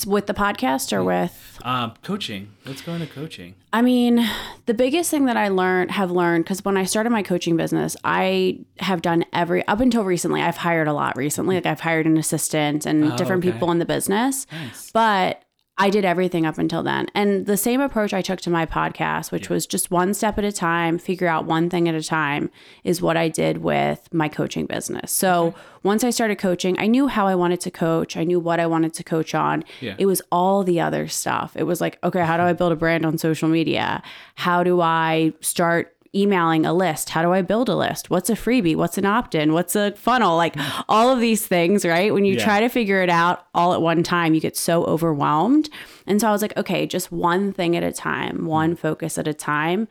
[0.06, 2.50] With the podcast or with Um, coaching.
[2.66, 3.56] Let's go into coaching.
[3.74, 4.28] I mean,
[4.66, 7.96] the biggest thing that I learned have learned because when I started my coaching business,
[8.04, 10.42] I have done every up until recently.
[10.42, 11.56] I've hired a lot recently.
[11.56, 13.52] Like I've hired an assistant and different okay.
[13.52, 14.48] people in the business.
[14.52, 14.92] Nice.
[14.92, 15.44] But
[15.80, 17.08] I did everything up until then.
[17.14, 20.44] And the same approach I took to my podcast, which was just one step at
[20.44, 22.50] a time, figure out one thing at a time,
[22.84, 25.12] is what I did with my coaching business.
[25.12, 28.60] So once I started coaching, I knew how I wanted to coach, I knew what
[28.60, 29.64] I wanted to coach on.
[29.80, 29.96] Yeah.
[30.00, 31.56] It was all the other stuff.
[31.56, 34.02] It was like, okay, how do I build a brand on social media?
[34.34, 37.10] How do I start emailing a list?
[37.10, 38.10] How do I build a list?
[38.10, 38.76] What's a freebie?
[38.76, 39.54] What's an opt in?
[39.54, 40.36] What's a funnel?
[40.38, 40.56] Like
[40.90, 42.14] all of these things, right?
[42.14, 42.44] When you Yeah.
[42.44, 45.70] try to figure it out all at one time, you get so overwhelmed.
[46.06, 49.28] And so I was like, okay, just one thing at a time, one focus at
[49.28, 49.88] a time.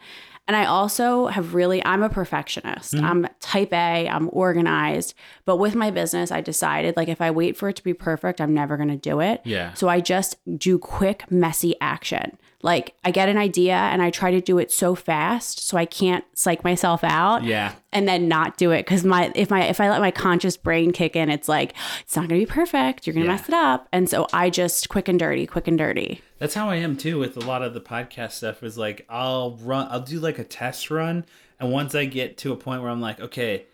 [0.49, 2.95] And I also have really, I'm a perfectionist.
[2.95, 3.05] Mm-hmm.
[3.05, 5.15] I'm type A, I'm organized.
[5.45, 8.41] But with my business, I decided like if I wait for it to be perfect,
[8.41, 9.41] I'm never going to do it.
[9.45, 9.75] Yeah.
[9.75, 12.39] So I just do quick, messy action.
[12.63, 15.85] like I get an idea and I try to do it so fast so I
[15.85, 17.73] can't psych myself out Yeah.
[17.93, 20.91] and then not do it because my if my if I let my conscious brain
[20.93, 23.07] kick in, it's like it's not gonna be perfect.
[23.07, 23.33] You're gonna Yeah.
[23.33, 26.23] mess it up, and so I just quick and dirty, quick and dirty.
[26.39, 29.57] That's how I am too with a lot of the podcast stuff is like I'll
[29.57, 31.25] run I'll do like a test run
[31.59, 33.65] and once I get to a point where I'm like, okay,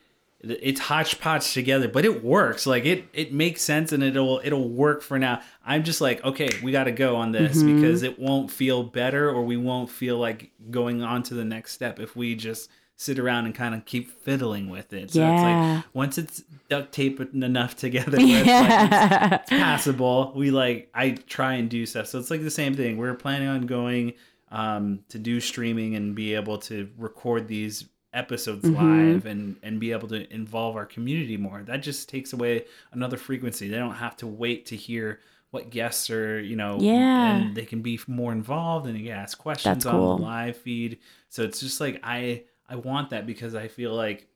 [0.44, 2.66] it's hodgepodge together, but it works.
[2.66, 5.40] Like it it makes sense and it'll it'll work for now.
[5.64, 7.76] I'm just like, okay, we got to go on this mm-hmm.
[7.76, 11.72] because it won't feel better or we won't feel like going on to the next
[11.72, 12.68] step if we just
[13.02, 15.10] sit around and kind of keep fiddling with it.
[15.10, 15.74] So it's Yeah.
[15.76, 20.32] like once it's duct taped enough together where it's like it's, it's passable.
[20.34, 22.06] We like I try and do stuff.
[22.06, 22.96] So it's like the same thing.
[22.98, 24.14] We're planning on going
[24.50, 29.90] um, to do streaming and be able to record these episodes live and and be
[29.92, 31.62] able to involve our community more.
[31.62, 33.68] That just takes away another frequency.
[33.68, 37.36] They don't have to wait to hear what guests are, you know, Yeah.
[37.36, 40.16] and they can be more involved and they can ask questions That's on cool.
[40.16, 40.98] the live feed.
[41.28, 44.28] So it's just like I I want that because I feel like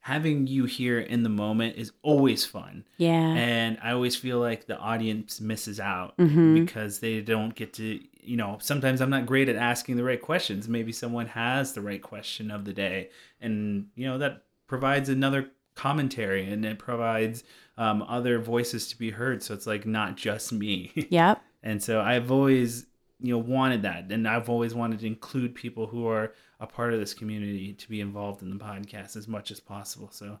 [0.00, 2.84] having you here in the moment is always fun.
[2.96, 3.10] Yeah.
[3.12, 6.54] And I always feel like the audience misses out Mm-hmm.
[6.54, 10.20] because they don't get to, you know, sometimes I'm not great at asking the right
[10.20, 10.68] questions.
[10.68, 13.10] Maybe someone has the right question of the day.
[13.42, 17.44] And, you know, that provides another commentary and it provides
[17.76, 19.42] um, other voices to be heard.
[19.42, 20.92] So it's like not just me.
[21.10, 21.42] Yep.
[21.62, 22.86] And so I've always,
[23.20, 24.10] you know, wanted that.
[24.10, 27.88] And I've always wanted to include people who are a part of this community to
[27.88, 30.10] be involved in the podcast as much as possible.
[30.12, 30.38] So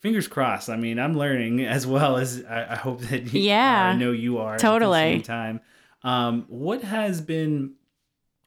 [0.00, 0.68] fingers crossed.
[0.70, 3.90] I mean, I'm learning as well as I, I hope that you, Yeah.
[3.94, 4.58] I know you are.
[4.58, 4.98] Totally.
[4.98, 5.60] At the same time.
[6.02, 7.74] Um, what has been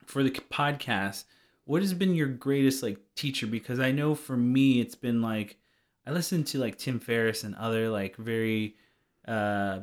[0.06, 1.26] for the podcast?
[1.66, 3.46] What has been your greatest like teacher?
[3.48, 5.58] Because I know for me, it's been like
[6.08, 8.76] I listen to like Tim Ferriss and other like very
[9.28, 9.82] uh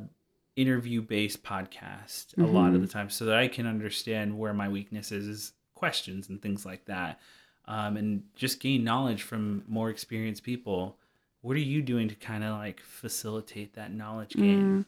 [0.57, 4.68] interview based podcast a lot of the time so that I can understand where my
[4.68, 7.20] weaknesses is questions and things like that.
[7.66, 10.96] Um, and just gain knowledge from more experienced people.
[11.42, 14.86] What are you doing to kind of like facilitate that knowledge gain?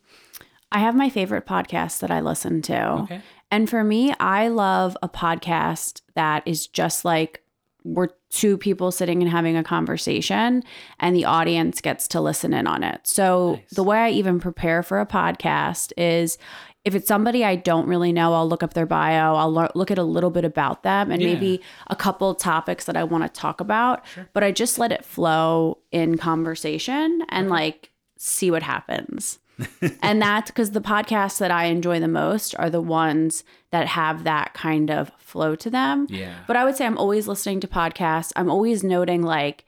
[0.73, 2.89] I have my favorite podcast that I listen to.
[3.03, 3.21] Okay.
[3.51, 7.43] And for me, I love a podcast that is just like
[7.83, 10.63] we're two people sitting and having a conversation
[11.01, 13.01] and the audience gets to listen in on it.
[13.05, 13.71] So Nice.
[13.71, 16.37] the way I even prepare for a podcast is
[16.85, 19.91] if it's somebody I don't really know, I'll look up their bio, I'll lo- look
[19.91, 21.35] at a little bit about them and Yeah.
[21.35, 25.05] maybe a couple topics that I want to talk about, but I just let it
[25.05, 29.39] flow in conversation and like see what happens
[30.03, 34.25] and that's because the podcasts that I enjoy the most are the ones that have
[34.25, 36.07] that kind of flow to them.
[36.09, 36.33] Yeah.
[36.47, 38.33] But I would say I'm always listening to podcasts.
[38.37, 39.67] I'm always noting like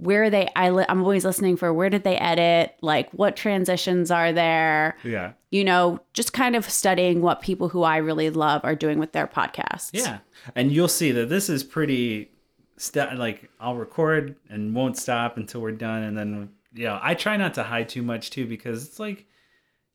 [0.00, 2.74] where are they I li- I'm always listening for where did they edit?
[2.80, 4.96] Like what transitions are there?
[5.04, 5.32] Yeah.
[5.50, 9.12] You know, just kind of studying what people who I really love are doing with
[9.12, 9.90] their podcasts.
[9.92, 10.18] Yeah.
[10.54, 12.30] And you'll see that this is pretty
[12.76, 17.14] st- like I'll record and won't stop until we're done and then you know, I
[17.14, 19.26] try not to hide too much too because it's like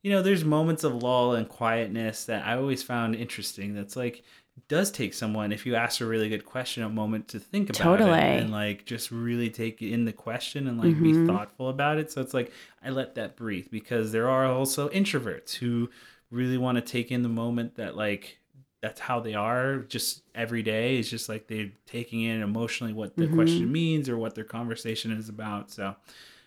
[0.06, 3.74] you know, there's moments of lull and quietness that I always found interesting.
[3.74, 4.22] That's like
[4.68, 7.82] does take someone if you ask a really good question a moment to think about
[7.98, 8.12] Totally.
[8.12, 11.26] it and like just really take in the question and like be mm-hmm.
[11.26, 12.12] thoughtful about it.
[12.12, 12.52] So it's like
[12.84, 15.90] I let that breathe because there are also introverts who
[16.30, 18.38] really want to take in the moment that like
[18.82, 23.16] that's how they are just every day is just like they're taking in emotionally what
[23.16, 23.34] the mm-hmm.
[23.34, 25.96] question means or what their conversation is about so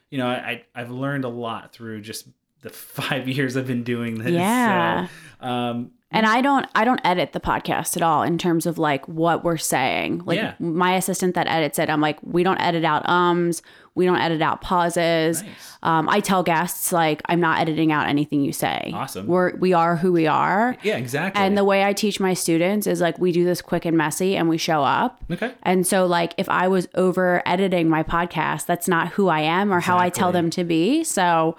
[0.09, 2.27] you know I, i've learned a lot through just
[2.61, 5.07] the five years i've been doing this Yeah.
[5.41, 8.77] so, um And I don't I don't edit the podcast at all in terms of
[8.79, 10.23] like what we're saying.
[10.25, 10.53] Like Yeah.
[10.59, 13.61] my assistant that edits it, I'm like, we don't edit out ums,
[13.93, 15.43] we don't edit out pauses.
[15.43, 15.77] Nice.
[15.83, 18.91] Um, I tell guests like I'm not editing out anything you say.
[18.93, 19.27] Awesome.
[19.27, 20.75] We're we are who we are.
[20.81, 23.85] yeah exactly And the way I teach my students is like we do this quick
[23.85, 25.21] and messy and we show up.
[25.31, 29.41] okay And so like if I was over editing my podcast, that's not who I
[29.41, 31.03] am or how I tell them to be.
[31.03, 31.55] So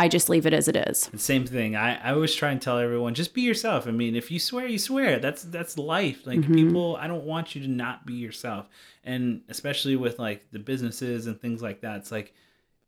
[0.00, 1.08] I just leave it as it is.
[1.08, 1.76] The same thing.
[1.76, 3.86] I, I always try and tell everyone, just be yourself.
[3.86, 5.18] I mean, if you swear, you swear.
[5.18, 6.26] That's that's life.
[6.26, 6.54] Like mm-hmm.
[6.54, 8.66] people, I don't want you to not be yourself.
[9.04, 12.32] And especially with like the businesses and things like that, it's like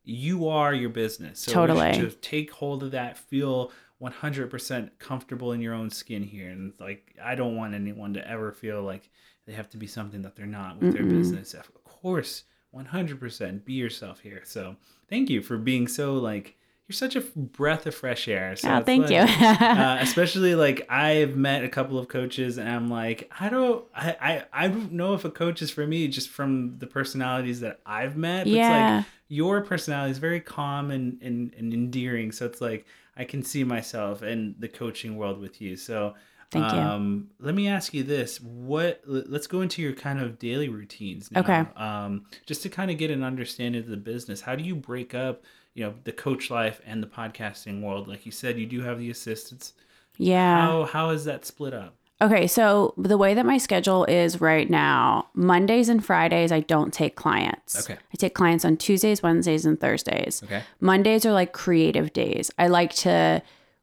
[0.05, 1.41] you are your business.
[1.41, 1.93] So Totally.
[1.93, 6.49] To take hold of that, feel 100% comfortable in your own skin here.
[6.49, 9.11] And like I don't want anyone to ever feel like
[9.47, 11.53] they have to be something that they're not with their business.
[11.53, 12.45] Of course,
[12.75, 14.41] 100% be yourself here.
[14.47, 14.77] So
[15.11, 16.57] thank you for being so like
[16.93, 18.55] you're such a breath of fresh air.
[18.57, 19.19] So Oh, thank like- you.
[19.67, 24.17] uh, especially like I've met a couple of coaches and I'm like, I don't, I,
[24.21, 27.81] I, I don't know if a coach is for me just from the personalities that
[27.87, 28.45] I've met.
[28.45, 28.97] But It's Yeah.
[28.99, 32.33] like your personality is very calm and, and, and endearing.
[32.33, 35.77] So it's like, I can see myself in the coaching world with you.
[35.77, 36.15] So
[36.51, 36.79] Thank you.
[36.79, 39.01] Um, let me ask you this: What?
[39.09, 41.31] l- Let's go into your kind of daily routines.
[41.33, 41.41] Now.
[41.41, 41.65] Okay.
[41.77, 44.43] Um, just to kind of get an understanding of the business.
[44.43, 48.09] How do you break up, you know, the coach life and the podcasting world?
[48.09, 49.73] Like you said, you do have the assistants.
[50.19, 50.61] Yeah.
[50.61, 51.95] How how is that split up?
[52.21, 56.95] Okay, so the way that my schedule is right now, Mondays and Fridays, I don't
[56.95, 57.81] take clients.
[57.85, 57.95] Okay.
[57.99, 60.41] I take clients on Tuesdays, Wednesdays, and Thursdays.
[60.45, 60.63] Okay.
[60.79, 62.49] Mondays are like creative days.
[62.59, 63.43] I like to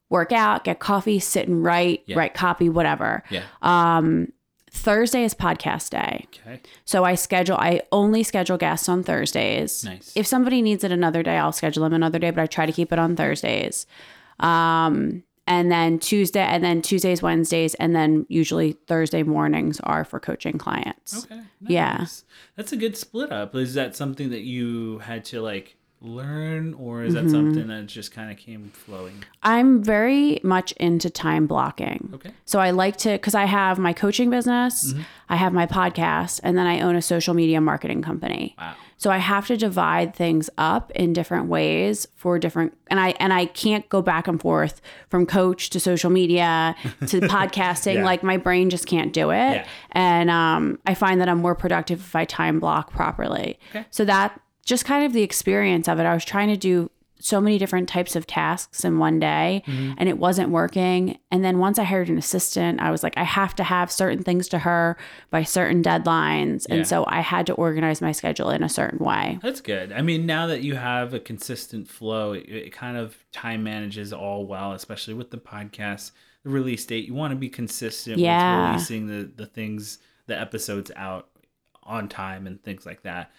[0.09, 2.17] work out, get coffee, sit and write, Yeah.
[2.17, 3.23] write copy, whatever.
[3.29, 3.43] Yeah.
[3.61, 4.31] Um,
[4.71, 6.27] Thursday is podcast day.
[6.45, 6.61] Okay.
[6.85, 9.83] So I schedule, I only schedule guests on Thursdays.
[9.83, 10.11] Nice.
[10.15, 12.71] If somebody needs it another day, I'll schedule them another day, but I try to
[12.71, 13.85] keep it on Thursdays.
[14.39, 20.19] Um, and then Tuesday, and then Tuesdays, Wednesdays, and then usually Thursday mornings are for
[20.19, 21.25] coaching clients.
[21.25, 21.41] Okay.
[21.61, 22.05] Yeah.
[22.55, 23.55] That's a good split up.
[23.55, 27.25] Is that something that you had to like learn, or is Mm-hmm.
[27.25, 29.23] that something that just kind of came flowing?
[29.43, 32.09] I'm very much into time blocking.
[32.15, 32.31] Okay.
[32.45, 34.93] So I like to, because I have my coaching business,
[35.29, 38.55] I have my podcast, and then I own a social media marketing company.
[38.57, 38.75] Wow.
[38.97, 43.31] So I have to divide things up in different ways for different and I and
[43.31, 46.75] I can't go back and forth from coach to social media
[47.07, 48.03] to podcasting Yeah.
[48.03, 49.35] like my brain just can't do it.
[49.35, 49.67] Yeah.
[49.93, 53.57] And um, I find that I'm more productive if I time block properly.
[53.69, 53.85] Okay.
[53.89, 54.37] So that
[54.69, 56.03] just kind of the experience of it.
[56.05, 56.89] I was trying to do
[57.21, 59.93] so many different types of tasks in one day Mm-hmm.
[59.97, 61.17] and it wasn't working.
[61.31, 64.23] And then once I hired an assistant, I was like, I have to have certain
[64.23, 64.95] things to her
[65.29, 66.65] by certain deadlines.
[66.69, 66.75] Yeah.
[66.75, 69.37] And so I had to organize my schedule in a certain way.
[69.43, 69.91] That's good.
[69.91, 74.13] I mean, now that you have a consistent flow, it, it kind of time manages
[74.13, 76.11] all well, especially with the podcast,
[76.45, 77.05] the release date.
[77.05, 78.61] You want to be consistent Yeah.
[78.61, 81.27] with releasing the, the things, the episodes out
[81.83, 83.31] on time and things like that.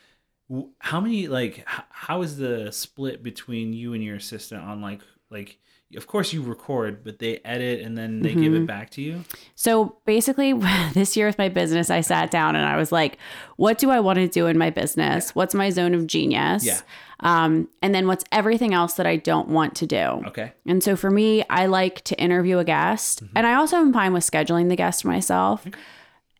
[0.78, 5.58] How many, like, how is the split between you and your assistant on, like, like,
[5.96, 8.40] of course you record, but they edit and then they Mm-hmm.
[8.42, 9.24] give it back to you?
[9.56, 10.52] So basically,
[10.94, 13.18] this year with my business, I sat down and I was like,
[13.56, 15.34] what do I want to do in my business?
[15.34, 16.64] What's my zone of genius?
[16.64, 16.80] Yeah.
[17.20, 19.96] Um, and then what's everything else that I don't want to do?
[20.28, 20.52] Okay.
[20.66, 23.36] And so for me, I like to interview a guest, Mm-hmm.
[23.36, 25.66] and I also am fine with scheduling the guest myself.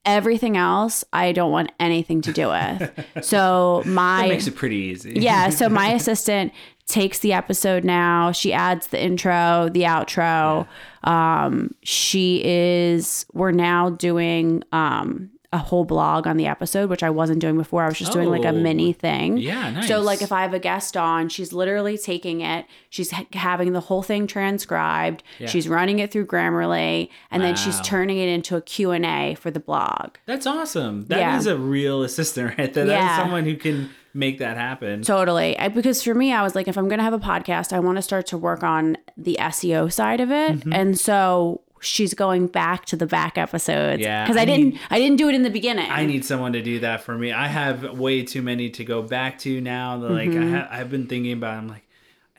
[0.04, 3.06] Everything else, I don't want anything to do with.
[3.24, 5.12] so That my makes it pretty easy.
[5.16, 6.52] yeah, so my assistant
[6.86, 8.32] takes the episode now.
[8.32, 10.66] She adds the intro, the outro.
[11.04, 17.10] Um, she is we're now doing um a whole blog on the episode, which I
[17.10, 17.82] wasn't doing before.
[17.82, 18.52] I was just doing like a Oh.
[18.52, 19.36] mini thing.
[19.36, 19.88] Yeah, nice.
[19.88, 23.72] So like if I have a guest on, she's literally taking it, she's ha- having
[23.72, 25.48] the whole thing transcribed, Yeah.
[25.48, 29.58] she's running it through Grammarly, and then she's turning it into a Q&A for the
[29.58, 30.10] blog.
[30.26, 31.06] That's awesome.
[31.08, 31.52] That is Yeah.
[31.54, 32.84] a real assistant right there.
[32.84, 33.16] That is Yeah.
[33.18, 35.02] someone who can make that happen.
[35.02, 35.58] Totally.
[35.58, 37.80] I, because for me, I was like, if I'm going to have a podcast, I
[37.80, 40.60] want to start to work on the SEO side of it.
[40.60, 40.72] Mm-hmm.
[40.72, 44.00] And so she's going back to the back episodes.
[44.02, 45.90] Yeah, Because I, I didn't, need- I didn't do it in the beginning.
[45.90, 47.32] I need someone to do that for me.
[47.32, 49.96] I have way too many to go back to now.
[49.96, 50.54] Like Mm-hmm.
[50.54, 51.54] I ha- I've been thinking about.
[51.54, 51.84] I'm like,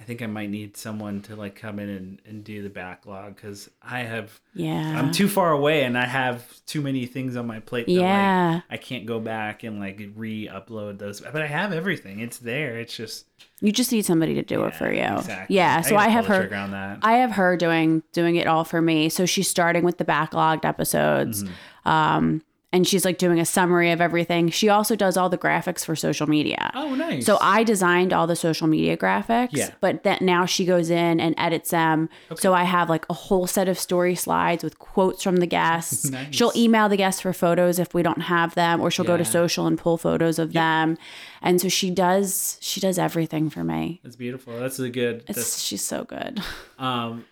[0.02, 3.36] I think I might need someone to like come in and, and do the backlog
[3.36, 4.42] because I have.
[4.56, 4.98] yeah.
[4.98, 7.86] I'm too far away and I have too many things on my plate.
[7.86, 8.54] That, Yeah.
[8.56, 11.22] Like, I can't go back and like re-upload those.
[11.22, 12.20] But I have everything.
[12.20, 12.80] It's there.
[12.80, 13.28] It's just.
[13.60, 15.04] you just need somebody to do it for you.
[15.04, 15.56] Exactly.
[15.56, 15.82] Yeah.
[15.82, 16.98] So gotta I, have her.
[17.04, 19.08] I have her doing doing it all for me.
[19.08, 21.44] So she's starting with the backlogged episodes.
[21.44, 21.90] Mm-hmm.
[21.90, 22.42] Um,
[22.74, 24.50] and she's like doing a summary of everything.
[24.50, 26.72] She also does all the graphics for social media.
[26.74, 27.26] oh, nice.
[27.26, 29.72] So I designed all the social media graphics, Yeah.
[29.82, 32.08] but that now she goes in and edits them.
[32.36, 36.10] So I have like a whole set of story slides with quotes from the guests.
[36.12, 36.34] Nice.
[36.36, 39.26] She'll email the guests for photos if we don't have them, or she'll go to
[39.26, 40.98] social and pull photos of them.
[41.42, 44.00] And so she does she does everything for me.
[44.04, 44.58] That's beautiful.
[44.60, 45.24] That's a good.
[45.28, 46.42] It's That's, she's so good.
[46.80, 47.26] um,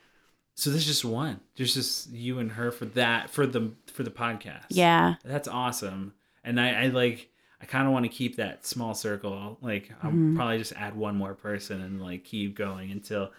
[0.56, 1.40] so there's just one.
[1.56, 4.64] There's just you and her for that for the for the podcast.
[4.70, 5.16] Yeah.
[5.26, 6.14] That's awesome.
[6.46, 7.30] And I, I like
[7.62, 9.58] I kind of want to keep that small circle.
[9.62, 10.38] Like I'll Mm-hmm.
[10.38, 13.34] probably just add one more person and like keep going until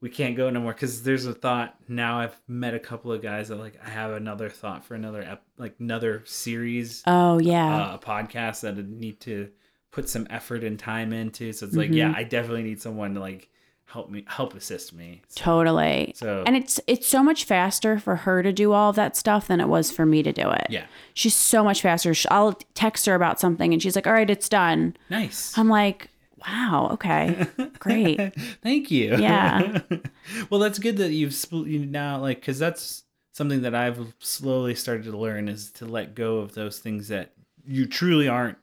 [0.00, 0.72] we can't go no more.
[0.72, 2.18] Because there's a thought now.
[2.18, 5.44] I've met a couple of guys that like I have another thought for another ep-
[5.56, 7.92] like another series, Oh yeah.
[7.92, 9.50] uh, a podcast that I need to
[9.92, 11.52] put some effort and time into.
[11.52, 13.48] So it's like yeah, I definitely need someone to like
[13.86, 15.22] help me help assist me.
[15.28, 16.12] So, totally.
[16.16, 19.48] so And it's it's so much faster for her to do all of that stuff
[19.48, 20.66] than it was for me to do it.
[20.70, 22.14] yeah, She's so much faster.
[22.30, 25.56] I'll text her about something and she's like, "All right, it's done." nice.
[25.58, 26.08] I'm like,
[26.46, 27.46] "Wow, okay,
[27.78, 28.18] great."
[28.62, 29.16] Thank you.
[29.18, 29.80] Yeah.
[30.50, 34.74] well, that's good that you've split you now, like, because that's something that I've slowly
[34.74, 37.32] started to learn is to let go of those things that
[37.66, 38.58] you truly aren't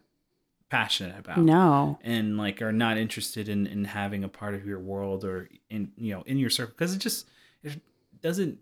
[0.69, 1.39] passionate about.
[1.39, 1.99] No.
[2.03, 5.91] And like are not interested in in having a part of your world or in
[5.97, 7.27] you know in your circle because it just
[7.63, 7.79] it
[8.21, 8.59] doesn't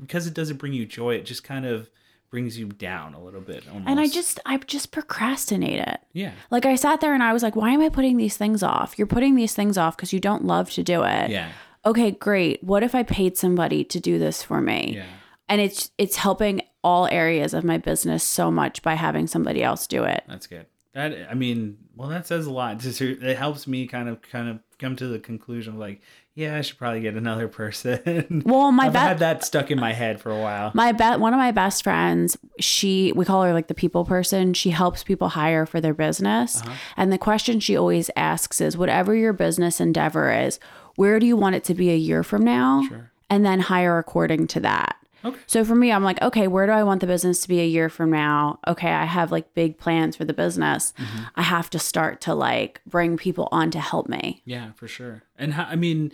[0.00, 1.90] because it doesn't bring you joy, it just kind of
[2.30, 3.64] brings you down a little bit.
[3.68, 3.88] Almost.
[3.88, 6.00] And I just I just procrastinate it.
[6.12, 8.62] yeah Like I sat there and I was like, why am I putting these things
[8.62, 8.98] off?
[8.98, 11.30] You're putting these things off because you don't love to do it.
[11.30, 11.50] yeah
[11.86, 12.62] Okay, great.
[12.62, 14.94] What if I paid somebody to do this for me?
[14.96, 15.06] yeah
[15.48, 19.86] And it's it's helping all areas of my business so much by having somebody else
[19.86, 20.22] do it.
[20.28, 20.66] that's good.
[20.98, 22.78] That I mean, well, that says a lot.
[22.80, 26.00] Just it helps me kind of kind of come to the conclusion of like,
[26.34, 28.42] yeah, I should probably get another person.
[28.44, 30.72] Well, my I've bet had that stuck in my head for a while.
[30.74, 34.54] my bet one of my best friends she we call her like the people person
[34.54, 36.74] she helps people hire for their business Uh-huh.
[36.96, 40.58] and the question she always asks is whatever your business endeavor is
[40.96, 43.10] where do you want it to be a year from now Sure.
[43.30, 44.96] and then hire according to that
[45.28, 45.38] Okay.
[45.46, 47.66] so for me i'm like okay where do i want the business to be a
[47.66, 51.22] year from now okay i have like big plans for the business Mm-hmm.
[51.36, 55.22] i have to start to like bring people on to help me Yeah, for sure.
[55.36, 56.12] And how, I mean,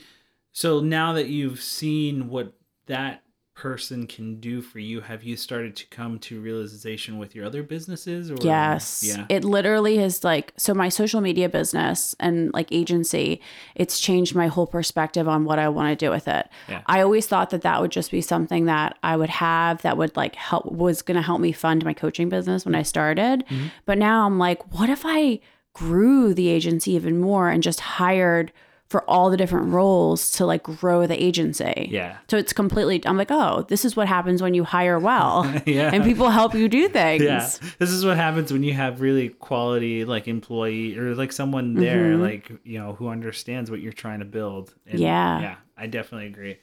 [0.53, 2.53] so now that you've seen what
[2.87, 3.24] that
[3.55, 7.63] person can do for you, have you started to come to realization with your other
[7.63, 8.31] businesses?
[8.31, 9.05] Or Yes.
[9.07, 13.41] yeah, It literally has like so my social media business and like agency,
[13.75, 16.49] it's changed my whole perspective on what I want to do with it.
[16.69, 16.83] Yeah.
[16.87, 20.17] I always thought that that would just be something that I would have that would
[20.17, 23.45] like help was going to help me fund my coaching business when I started.
[23.47, 23.67] Mm-hmm.
[23.87, 25.41] But now I'm like, what if I
[25.75, 28.53] grew the agency even more and just hired
[28.95, 31.89] for all the different roles to like grow the agency?
[31.91, 35.43] yeah, So it's completely I'm like, "Oh, this is what happens when you hire well."
[35.67, 35.91] Yeah.
[35.93, 37.23] And people help you do things.
[37.25, 37.49] yeah.
[37.81, 42.13] This is what happens when you have really quality like employee or like someone there,
[42.13, 42.23] Mm-hmm.
[42.23, 44.73] like you know, who understands what you're trying to build.
[44.87, 45.41] And Yeah.
[45.41, 46.57] yeah, I definitely agree.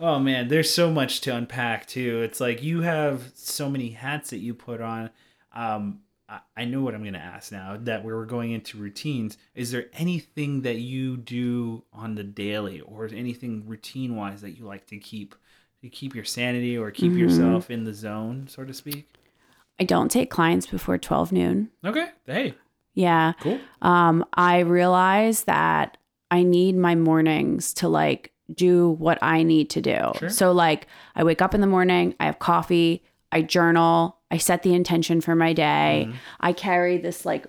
[0.00, 2.22] Oh man, there's so much to unpack too.
[2.22, 5.10] It's like you have so many hats that you put on.
[5.54, 9.36] Um, I- I know what I'm going to ask now that we're going into routines.
[9.54, 14.64] Is there anything that you do on the daily or anything routine wise that you
[14.64, 15.34] like to keep
[15.82, 17.20] to keep your sanity or keep Mm-hmm.
[17.20, 19.06] yourself in the zone, so to speak?
[19.78, 21.70] I don't take clients before 12 noon.
[21.84, 22.06] Okay.
[22.24, 22.54] Hey,
[22.94, 23.34] Yeah.
[23.40, 23.60] cool.
[23.82, 25.98] Um, I realize that
[26.30, 30.12] I need my mornings to like do what I need to do.
[30.18, 30.30] Sure.
[30.30, 33.02] So, like, I wake up in the morning, I have coffee,
[33.34, 36.06] I journal, I set the intention for my day.
[36.06, 36.16] Mm-hmm.
[36.40, 37.46] I carry this like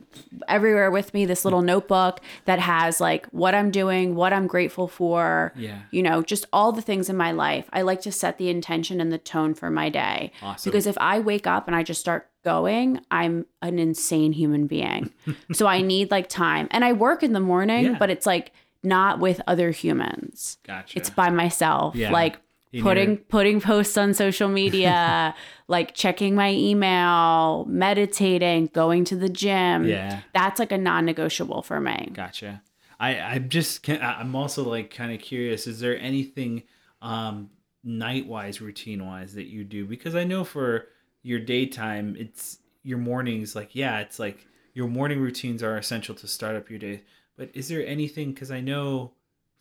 [0.48, 4.88] everywhere with me, this little notebook that has like what I'm doing, what I'm grateful
[4.88, 5.54] for.
[5.56, 5.80] Yeah.
[5.92, 7.70] You know, just all the things in my life.
[7.72, 10.32] I like to set the intention and the tone for my day.
[10.42, 10.72] Awesome.
[10.72, 15.12] Because if I wake up and I just start going, I'm an insane human being.
[15.54, 16.68] so I need like time.
[16.72, 17.98] And I work in the morning, Yeah.
[18.00, 18.52] but it's like
[18.84, 20.58] not with other humans.
[20.66, 20.98] Gotcha.
[20.98, 21.96] It's by myself.
[21.96, 22.12] Yeah.
[22.12, 22.38] Like
[22.78, 25.34] In putting your- putting posts on social media,
[25.68, 29.86] like checking my email, meditating, going to the gym.
[29.88, 30.22] Yeah.
[30.34, 32.10] That's like a non-negotiable for me.
[32.14, 32.62] Gotcha.
[33.00, 35.68] I I'm just I'm also like kind of curious.
[35.68, 36.64] Is there anything
[37.02, 37.50] um
[37.84, 39.86] night wise, routine wise that you do?
[39.86, 40.88] Because I know for
[41.24, 43.56] your daytime, it's your mornings.
[43.56, 47.04] Like yeah, it's like your morning routines are essential to start up your day.
[47.38, 48.32] But is there anything?
[48.32, 49.12] Because I know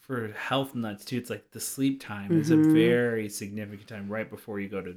[0.07, 2.73] for health nuts too, it's like the sleep time is a Mhm.
[2.75, 4.97] very significant time right before you go to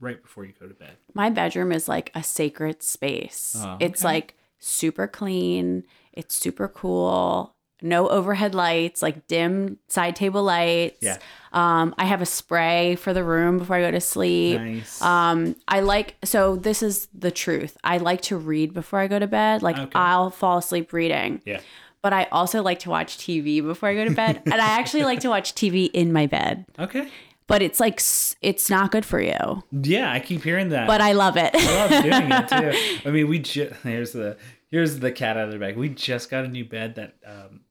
[0.00, 0.96] right before you go to bed.
[1.14, 3.56] My bedroom is like a sacred space.
[3.58, 5.84] Oh, It's like super clean.
[6.12, 7.54] It's super cool.
[7.82, 10.98] No overhead lights, like dim side table lights.
[11.02, 11.16] Yeah.
[11.52, 14.60] Um, I have a spray for the room before I go to sleep.
[14.60, 15.00] Nice.
[15.02, 17.76] Um, I like so this is the truth.
[17.84, 19.62] I like to read before I go to bed.
[19.62, 19.90] Like Okay.
[19.94, 21.40] I'll fall asleep reading.
[21.46, 21.60] yeah.
[22.06, 24.40] But I also like to watch TV before I go to bed.
[24.46, 26.64] and I actually like to watch TV in my bed.
[26.78, 27.08] Okay.
[27.48, 28.00] But it's like
[28.42, 29.64] it's not good for you.
[29.72, 30.86] Yeah, I keep hearing that.
[30.86, 31.50] But I love it.
[31.52, 33.00] I love doing it too.
[33.08, 34.36] I mean, we just here's the
[34.70, 35.76] here's the cat out of the bag.
[35.76, 37.62] We just got a new bed that um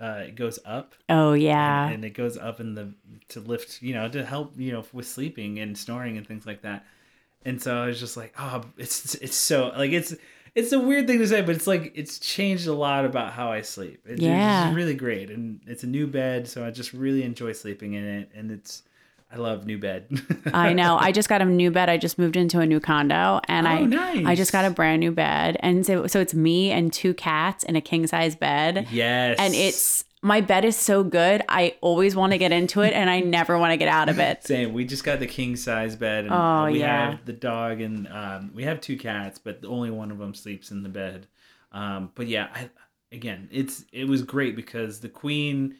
[0.00, 1.88] uh it goes up oh yeah.
[1.88, 2.94] and it goes up in the
[3.28, 6.62] to lift you know to help you know with sleeping and snoring and things like
[6.62, 6.84] that.
[7.44, 10.16] And so I was just like, oh, it's it's so like it's
[10.54, 13.50] it's a weird thing to say, but it's like it's changed a lot about how
[13.52, 14.00] I sleep.
[14.06, 14.68] It's, Yeah.
[14.68, 18.04] it's really great, and it's a new bed, so I just really enjoy sleeping in
[18.04, 18.82] it, and it's
[19.30, 20.06] I love new bed.
[20.54, 20.96] I know.
[20.96, 21.90] I just got a new bed.
[21.90, 24.24] I just moved into a new condo and Oh, I nice.
[24.26, 25.58] I just got a brand new bed.
[25.60, 28.86] And so so it's me and two cats in a king size bed.
[28.90, 31.42] yes, And it's my bed is so good.
[31.48, 34.18] I always want to get into it and I never want to get out of
[34.18, 34.44] it.
[34.44, 34.72] Same.
[34.72, 37.10] We just got the king size bed, and Oh, we yeah.
[37.12, 40.70] have the dog, and um, we have two cats, but only one of them sleeps
[40.70, 41.26] in the bed.
[41.72, 42.70] Um, but yeah, I,
[43.12, 45.76] again, it's it was great because the queen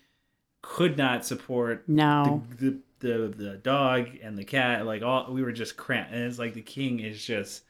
[0.63, 2.43] could not support No.
[2.59, 4.85] the, the the the dog and the cat.
[4.87, 7.63] Like all, we were just cramped, and it's like the king is just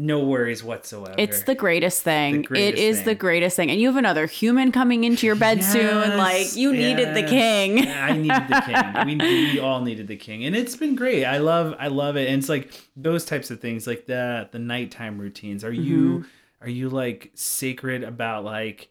[0.00, 1.16] no worries whatsoever.
[1.18, 2.42] It's the greatest thing.
[2.42, 3.04] greatest it is thing.
[3.04, 3.68] the greatest thing.
[3.70, 6.16] And you have another human coming into your bed soon.
[6.16, 7.86] Like you needed the king.
[7.88, 9.18] I needed the king.
[9.18, 11.24] We, we all needed the king, and it's been great.
[11.24, 12.28] I love I love it.
[12.28, 15.64] And it's like those types of things, like the the nighttime routines.
[15.64, 16.64] Are you Mm-hmm.
[16.64, 18.88] are you like sacred about like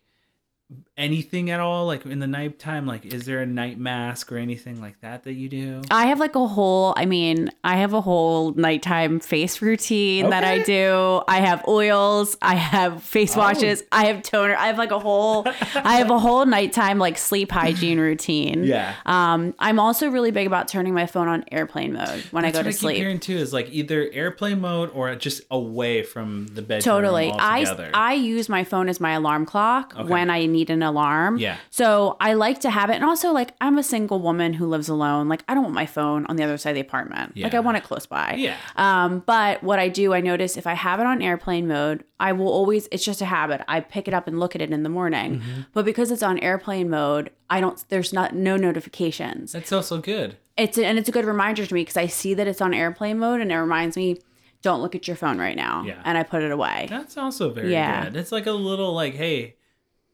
[0.98, 1.86] anything at all?
[1.86, 5.34] Like in the nighttime, like is there a night mask or anything like that that
[5.34, 5.82] you do?
[5.92, 10.44] I have like a whole, I mean, I have a whole nighttime face routine that
[10.44, 11.22] I do.
[11.28, 13.40] I have oils, I have face Oh.
[13.40, 14.56] washes, I have toner.
[14.56, 15.46] I have like a whole,
[15.76, 18.64] I have a whole nighttime like sleep hygiene routine.
[18.64, 18.94] Yeah.
[19.06, 22.64] Um, I'm also really big about turning my phone on airplane mode when I go
[22.64, 22.98] to I keep sleep.
[22.98, 27.32] hearing too is like either airplane mode or just away from the bed Totally.
[27.32, 27.66] I.
[27.94, 31.38] I use my phone as my alarm clock when I need an alarm.
[31.38, 31.58] Yeah.
[31.70, 34.90] So I like to have it, and also like I'm a single woman who lives
[34.90, 35.30] alone.
[35.30, 37.38] Like I don't want my phone on the other side of the apartment.
[37.38, 38.36] Like I want it close by.
[38.38, 38.56] Yeah.
[38.76, 42.32] Um, but what I do, I notice if I have it on airplane mode, I
[42.34, 42.88] will always.
[42.92, 43.62] It's just a habit.
[43.68, 45.40] I pick it up and look at it in the morning.
[45.40, 45.62] Mm-hmm.
[45.74, 47.84] But because it's on airplane mode, I don't.
[47.90, 49.52] There's not no notifications.
[49.52, 50.38] That's also good.
[50.58, 53.20] It's and it's a good reminder to me because I see that it's on airplane
[53.20, 54.18] mode, and it reminds me.
[54.64, 55.84] Don't look at your phone right now.
[55.86, 56.02] Yeah.
[56.04, 56.88] And I put it away.
[56.90, 58.06] That's also very Yeah.
[58.06, 58.16] good.
[58.18, 59.56] It's like a little like, hey,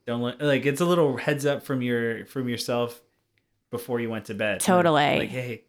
[0.06, 3.02] don't let, like it's a little heads up from your from yourself
[3.72, 4.60] before you went to bed.
[4.60, 5.20] Totally.
[5.20, 5.64] Like, hey,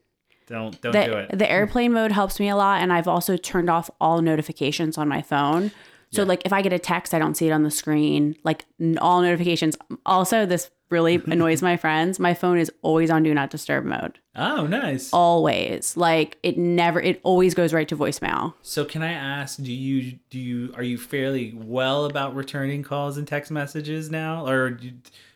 [0.46, 1.38] don't don't do it.
[1.38, 5.08] the airplane mode helps me a lot and i've also turned off all notifications on
[5.08, 5.70] my phone
[6.12, 6.28] so Yeah.
[6.28, 8.66] like if i get a text i don't see it on the screen like
[8.98, 9.74] all notifications
[10.04, 14.18] also this really annoys my friends my phone is always on do not disturb mode.
[14.36, 15.12] Oh, nice.
[15.12, 15.96] always.
[15.96, 18.54] Like it never it always goes right to voicemail.
[18.62, 23.16] So can I ask, do you do you are you fairly well about returning calls
[23.16, 24.92] and text messages now, or do,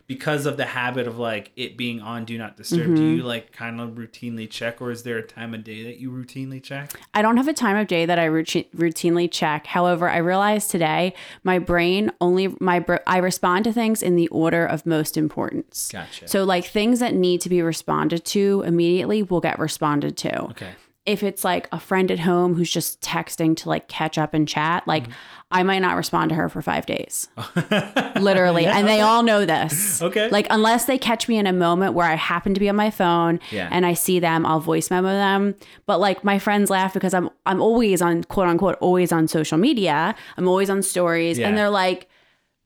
[0.09, 2.95] because of the habit of like it being on do not disturb, Mm-hmm.
[2.97, 5.99] do you like kind of routinely check, or is there a time of day that
[5.99, 6.93] you routinely check?
[7.15, 9.67] I don't have a time of day that I routine, routinely check.
[9.67, 14.29] However, I realized today my brain only my br- I respond to things in the
[14.29, 15.91] order of most importance.
[15.93, 16.27] Gotcha.
[16.27, 20.45] So like things that need to be responded to immediately will get responded to.
[20.47, 20.73] Okay.
[21.09, 24.47] If it's like a friend at home who's just texting to like catch up and
[24.47, 25.13] chat, like Mm-hmm.
[25.51, 27.27] I might not respond to her for 5 days.
[28.21, 30.03] Literally, and they all know this.
[30.03, 30.29] Okay.
[30.29, 32.91] Like unless they catch me in a moment where I happen to be on my
[32.91, 33.69] phone Yeah.
[33.71, 35.55] and I see them, I'll voice memo them.
[35.87, 39.57] But like my friends laugh because I'm I'm always on quote unquote always on social
[39.57, 40.15] media.
[40.37, 41.49] I'm always on stories Yeah.
[41.49, 42.09] and they're like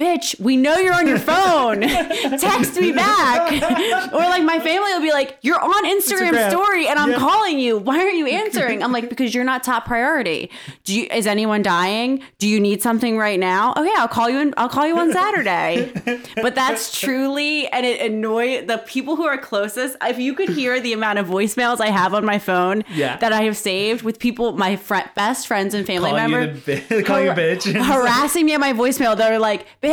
[0.03, 1.83] Bitch, we know you're on your phone.
[1.83, 3.53] Text me back.
[4.13, 6.51] or like my family will be like, You're on Instagram, Instagram.
[6.51, 7.19] story and I'm Yeah.
[7.19, 7.79] calling you.
[7.79, 8.83] Why aren't you answering?
[8.83, 10.51] I'm like, because you're not top priority.
[10.83, 12.21] Do you is anyone dying?
[12.39, 13.75] Do you need something right now?
[13.77, 15.93] Oh, okay, I'll call you in, I'll call you on Saturday.
[16.35, 19.97] but that's truly and it annoy the people who are closest.
[20.03, 23.19] If you could hear the amount of voicemails I have on my phone Yeah.
[23.19, 26.97] that I have saved with people, my friend, best friends and family members you the
[26.97, 27.73] bi- call you har- bitch.
[27.85, 29.17] harassing me at my voicemail.
[29.17, 29.92] They're like, "Bitch,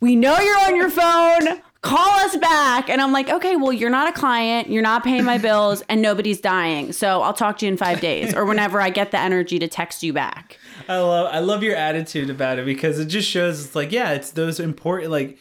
[0.00, 1.60] we know you're on your phone.
[1.80, 4.68] Call us back." And I'm like, "Okay, well, you're not a client.
[4.68, 6.92] You're not paying my bills, and nobody's dying.
[6.92, 9.68] So I'll talk to you in five days or whenever I get the energy to
[9.68, 13.64] text you back." I love I love your attitude about it because it just shows
[13.64, 15.38] it's like yeah, it's those important like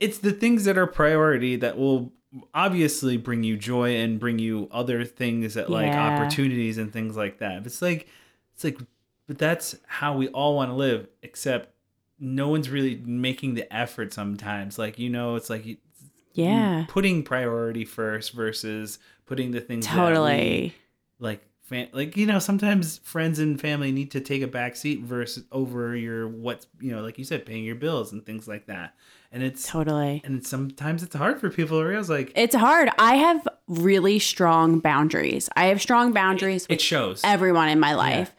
[0.00, 2.12] it's the things that are priority that will
[2.54, 6.06] obviously bring you joy and bring you other things that like Yeah.
[6.06, 7.64] opportunities and things like that.
[7.66, 8.08] It's like
[8.54, 8.78] it's like
[9.26, 11.70] but that's how we all want to live except
[12.18, 14.78] no one's really making the effort sometimes.
[14.78, 15.78] Like you know, it's like
[16.32, 20.74] Yeah, putting priority first versus putting the things that we- totally.
[21.18, 25.00] like fan, like you know sometimes friends and family need to take a back seat
[25.00, 28.66] versus over your what's you know like you said paying your bills and things like
[28.66, 28.94] that
[29.32, 30.20] and it's Totally.
[30.24, 32.88] and sometimes it's hard for people to realize like It's hard.
[32.98, 35.48] I have really strong boundaries.
[35.56, 38.32] I have strong boundaries with it shows everyone in my life.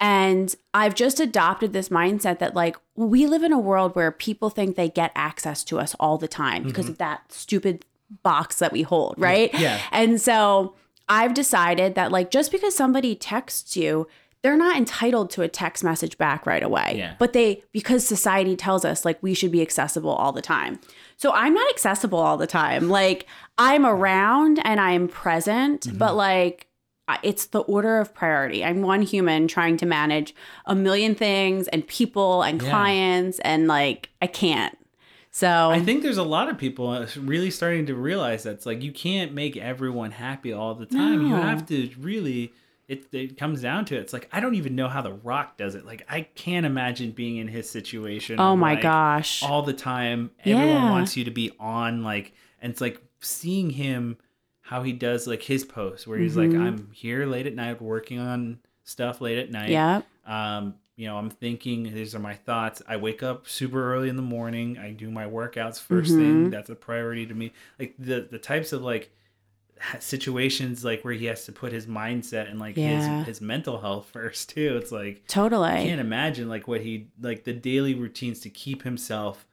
[0.00, 4.48] And I've just adopted this mindset that, like, we live in a world where people
[4.48, 7.84] think they get access to us all the time because of that stupid
[8.22, 9.52] box that we hold, right?
[9.52, 9.62] Mm-hmm.
[9.62, 9.80] Yeah.
[9.92, 10.74] And so
[11.08, 14.08] I've decided that, like, just because somebody texts you,
[14.42, 16.94] they're not entitled to a text message back right away.
[16.96, 17.14] Yeah.
[17.18, 20.80] But they, because society tells us, like, we should be accessible all the time.
[21.18, 22.88] So I'm not accessible all the time.
[22.88, 23.26] Like,
[23.58, 25.98] I'm around and I'm present, Mm-hmm.
[25.98, 26.68] but like,
[27.22, 28.64] it's the order of priority.
[28.64, 30.34] I'm one human trying to manage
[30.66, 32.70] a million things and people and Yeah.
[32.70, 34.76] clients, and like, I can't.
[35.32, 38.82] So, i think there's a lot of people uh, really starting to realize that's like
[38.82, 42.52] you can't make everyone happy all the time you have to really
[42.88, 44.00] it, it comes down to it.
[44.00, 45.86] It's like I don't even know how The Rock does it.
[45.86, 48.40] Like I can't imagine being in his situation.
[48.40, 49.44] oh my like, gosh.
[49.44, 50.32] all the time.
[50.44, 50.90] Everyone Yeah.
[50.90, 54.16] wants you to be on like and it's like seeing him
[54.70, 56.52] how he does like his posts where he's Mm-hmm.
[56.56, 59.70] like I'm here late at night working on stuff late at night.
[59.70, 60.02] Yeah.
[60.26, 62.82] Um you know, I'm thinking, these are my thoughts.
[62.86, 64.76] I wake up super early in the morning.
[64.78, 66.18] I do my workouts 1st Mm-hmm.
[66.18, 66.50] thing.
[66.50, 67.52] That's a priority to me.
[67.80, 69.10] Like the the types of like
[69.98, 73.18] situations like where he has to put his mindset and like Yeah.
[73.18, 74.76] his his mental health first too.
[74.80, 75.68] It's like Totally.
[75.70, 79.46] I can't imagine like what he like the daily routines to keep himself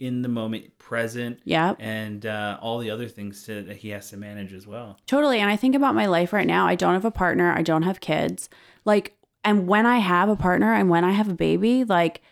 [0.00, 4.10] in the moment present yeah and uh, all the other things to, that he has
[4.10, 4.98] to manage as well.
[5.06, 5.38] Totally.
[5.38, 6.66] And I think about my life right now.
[6.66, 7.52] I don't have a partner.
[7.52, 8.48] I don't have kids.
[8.84, 12.22] Like, and when I have a partner and when I have a baby, like,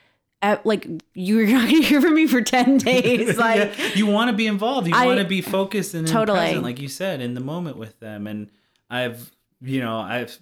[0.42, 3.36] uh, like you're not gonna hear from me for ten days.
[3.36, 4.88] Like, Yeah, you want to be involved.
[4.88, 6.38] You want to be focused and Totally.
[6.38, 8.26] present, like you said, in the moment with them.
[8.26, 8.50] And
[8.90, 10.38] I've, you know, I've,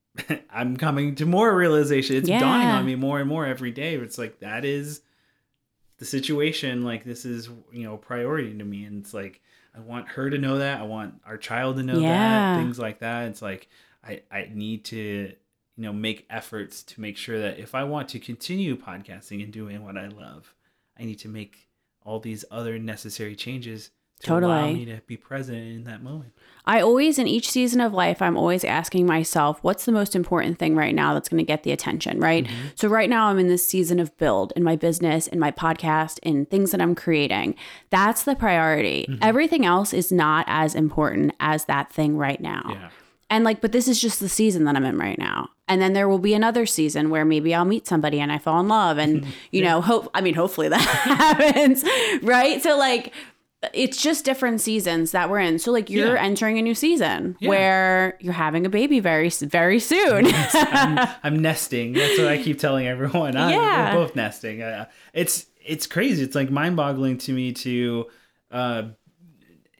[0.50, 2.16] I'm coming to more realization.
[2.16, 3.94] It's dawning on me more and more every day.
[3.96, 5.00] It's like that is
[6.02, 6.82] the situation.
[6.84, 8.84] Like this is, you know, priority to me.
[8.84, 9.40] And it's like
[9.76, 10.80] I want her to know that.
[10.80, 12.08] I want our child to know Yeah.
[12.54, 12.56] that.
[12.58, 13.28] Things like that.
[13.28, 13.68] It's like
[14.04, 15.32] I, I need to.
[15.78, 19.50] You know, make efforts to make sure that if I want to continue podcasting and
[19.50, 20.54] doing what I love,
[21.00, 21.66] I need to make
[22.04, 23.90] all these other necessary changes
[24.24, 24.74] to allow Totally.
[24.74, 26.34] me to be present in that moment.
[26.64, 30.58] I always, in each season of life, I'm always asking myself, what's the most important
[30.58, 32.44] thing right now that's going to get the attention, right?
[32.44, 32.68] Mm-hmm.
[32.76, 36.20] So, right now, I'm in this season of build in my business, in my podcast,
[36.22, 37.56] in things that I'm creating.
[37.90, 39.06] That's the priority.
[39.08, 39.18] Mm-hmm.
[39.22, 42.62] Everything else is not as important as that thing right now.
[42.68, 42.90] Yeah.
[43.32, 45.48] And like, but this is just the season that I'm in right now.
[45.66, 48.60] And then there will be another season where maybe I'll meet somebody and I fall
[48.60, 48.98] in love.
[48.98, 51.82] And, you know, hope, I mean, hopefully that happens.
[52.22, 52.62] Right.
[52.62, 53.14] So, like,
[53.72, 55.58] it's just different seasons that we're in.
[55.58, 56.22] So, like, you're Yeah.
[56.22, 57.48] entering a new season Yeah.
[57.48, 60.26] where you're having a baby very, very soon.
[60.34, 61.92] I'm, I'm nesting.
[61.92, 63.36] That's what I keep telling everyone.
[63.36, 63.94] I'm, Yeah.
[63.94, 64.62] We're both nesting.
[64.62, 66.24] Uh, it's it's crazy.
[66.24, 68.06] It's like mind boggling to me to,
[68.50, 68.82] uh,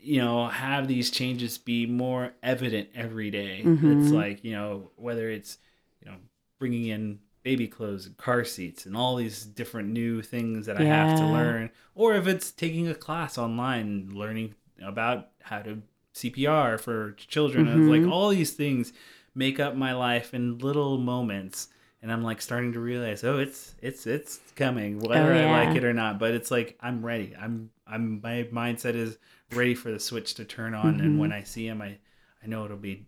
[0.00, 3.62] you know, have these changes be more evident every day.
[3.64, 4.02] Mm-hmm.
[4.02, 5.58] It's like you know whether it's
[6.04, 6.16] you know
[6.60, 10.84] bringing in baby clothes and car seats and all these different new things that I
[10.84, 15.82] have to learn, or if it's taking a class online, learning about how to
[16.14, 17.66] CPR for children.
[17.66, 17.88] Mm-hmm.
[17.88, 18.92] like all these things
[19.34, 21.68] make up my life in little moments.
[22.02, 25.76] And i'm like starting to realize oh it's it's it's coming whether Oh, i like
[25.76, 26.18] it or not.
[26.18, 27.32] But it's like i'm ready.
[27.40, 29.18] I'm i'm my mindset is
[29.52, 31.00] ready for the switch to turn on.
[31.00, 31.98] And when i see him i
[32.42, 33.06] i know it'll be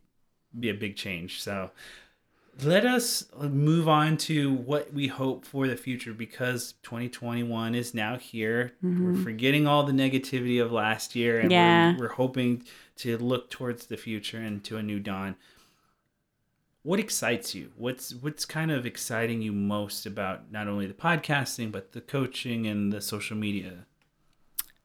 [0.59, 1.43] be a big change.
[1.43, 1.72] So
[2.62, 8.16] let us move on to what we hope for the future because 2021 is now
[8.16, 8.72] here.
[8.82, 9.24] We're mm-hmm.
[9.24, 11.92] forgetting all the negativity of last year and Yeah.
[11.92, 12.64] we're, we're hoping
[12.96, 15.36] to look towards the future and to a new dawn.
[16.82, 17.72] What excites you?
[17.76, 22.66] What's what's kind of exciting you most about not only the podcasting but the coaching
[22.66, 23.86] and the social media?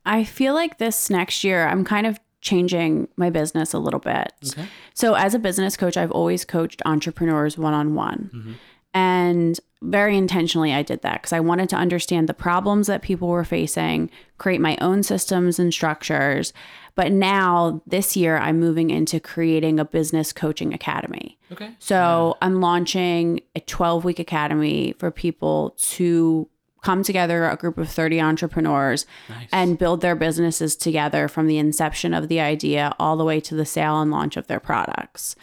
[0.05, 4.33] I feel like this next year, I'm kind of changing my business a little bit.
[4.47, 4.67] Okay.
[4.93, 8.57] So, as a business coach, I've always coached entrepreneurs one on one.
[8.93, 13.27] And very intentionally, I did that because I wanted to understand the problems that people
[13.27, 16.53] were facing, create my own systems and structures.
[16.95, 21.37] But now, this year, I'm moving into creating a business coaching academy.
[21.51, 21.71] Okay.
[21.79, 26.49] So I'm launching a 12 week academy for people to
[26.81, 29.49] come together, a group of 30 entrepreneurs, Nice.
[29.51, 33.55] and build their businesses together from the inception of the idea all the way to
[33.55, 35.35] the sale and launch of their products.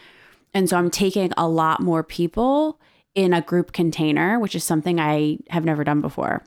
[0.55, 2.81] And so I'm taking a lot more people
[3.15, 6.43] in a group container, which is something I have never done before.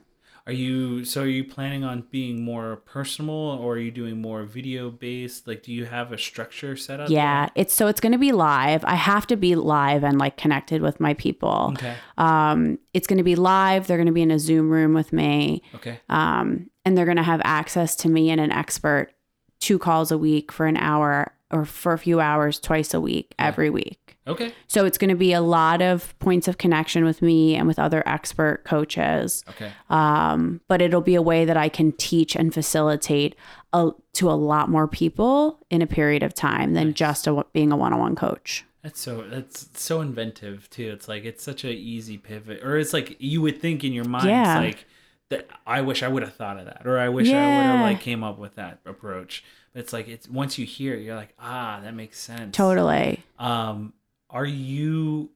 [0.48, 4.44] Are you so are you planning on being more personal or are you doing more
[4.44, 5.48] video based?
[5.48, 7.10] Like do you have a structure set up?
[7.10, 8.84] Yeah, it's so it's going to be live.
[8.86, 11.72] I have to be live and like connected with my people.
[11.74, 11.96] Okay.
[12.18, 13.88] Um, it's going to be live.
[13.88, 15.62] They're going to be in a Zoom room with me.
[15.76, 16.00] Okay.
[16.10, 19.12] um, and they're going to have access to me and an expert
[19.60, 23.36] two calls a week for an hour or for a few hours twice a week
[23.38, 24.54] every week Okay.
[24.68, 27.80] so it's going to be a lot of points of connection with me and with
[27.80, 29.72] other expert coaches Okay.
[29.90, 33.36] um, but it'll be a way that i can teach and facilitate
[33.74, 37.72] a, to a lot more people in a period of time than just a, being
[37.72, 40.90] a one-on-one coach That's so that's so inventive too.
[40.96, 44.06] It's like it's such an easy pivot, or it's like you would think in your
[44.06, 44.62] mind, Yeah.
[44.62, 44.86] it's like
[45.30, 45.48] that.
[45.68, 48.00] I wish I would have thought of that, or I wish I would have like
[48.00, 49.44] came up with that approach.
[49.74, 52.56] But it's like it's once you hear it, you're like, ah, that makes sense.
[52.56, 53.92] totally Um,
[54.30, 55.30] are you,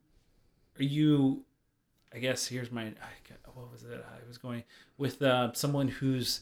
[0.79, 1.43] are you,
[2.13, 2.87] I guess here's my, I
[3.27, 4.03] got- what was it?
[4.07, 4.63] I was going
[4.97, 6.41] with uh, someone who's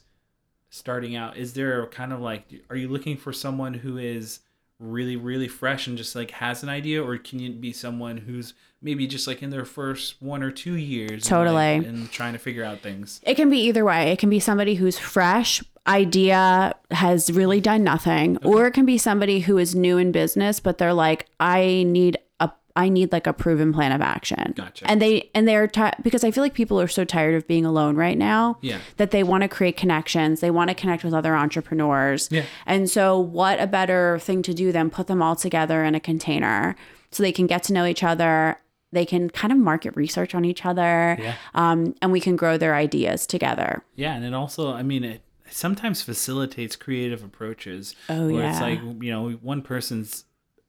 [0.69, 1.35] starting out.
[1.37, 4.39] Is there kind of like, are you looking for someone who is
[4.79, 8.53] really, really fresh and just like has an idea, or can you be someone who's
[8.81, 11.77] maybe just like in their first one or two years, and, Totally.
[11.79, 13.19] like, and trying to figure out things?
[13.23, 14.11] It can be either way.
[14.11, 18.97] It can be somebody who's fresh, idea has really done nothing, or it can be
[18.97, 22.17] somebody who is new in business, but they're like, I need
[22.75, 24.53] I need like a proven plan of action.
[24.55, 24.89] Gotcha.
[24.89, 27.65] And they and they're ti because I feel like people are so tired of being
[27.65, 28.57] alone right now.
[28.61, 28.79] Yeah.
[28.97, 30.39] That they want to create connections.
[30.39, 32.29] They want to connect with other entrepreneurs.
[32.31, 32.45] Yeah.
[32.65, 35.99] And so what a better thing to do than put them all together in a
[35.99, 36.75] container
[37.11, 38.57] so they can get to know each other.
[38.93, 41.17] They can kind of market research on each other.
[41.19, 41.35] Yeah.
[41.53, 43.83] Um, and we can grow their ideas together.
[43.95, 47.95] Yeah, and it also, I mean, it sometimes facilitates creative approaches.
[48.09, 50.25] Oh, where it's like you know one person's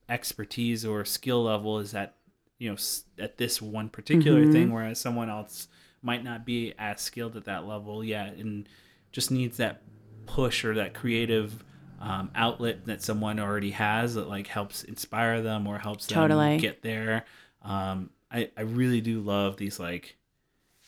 [0.08, 2.14] expertise or skill level is at
[2.58, 2.76] you know
[3.18, 4.52] at this one particular Mm-hmm.
[4.52, 5.68] thing, whereas someone else
[6.02, 8.68] might not be as skilled at that level yet, and
[9.12, 9.82] just needs that
[10.26, 11.64] push or that creative.
[12.00, 16.58] Um, outlet that someone already has that like helps inspire them or helps them Totally.
[16.58, 17.24] get there.
[17.62, 20.16] Um, I, I really do love these like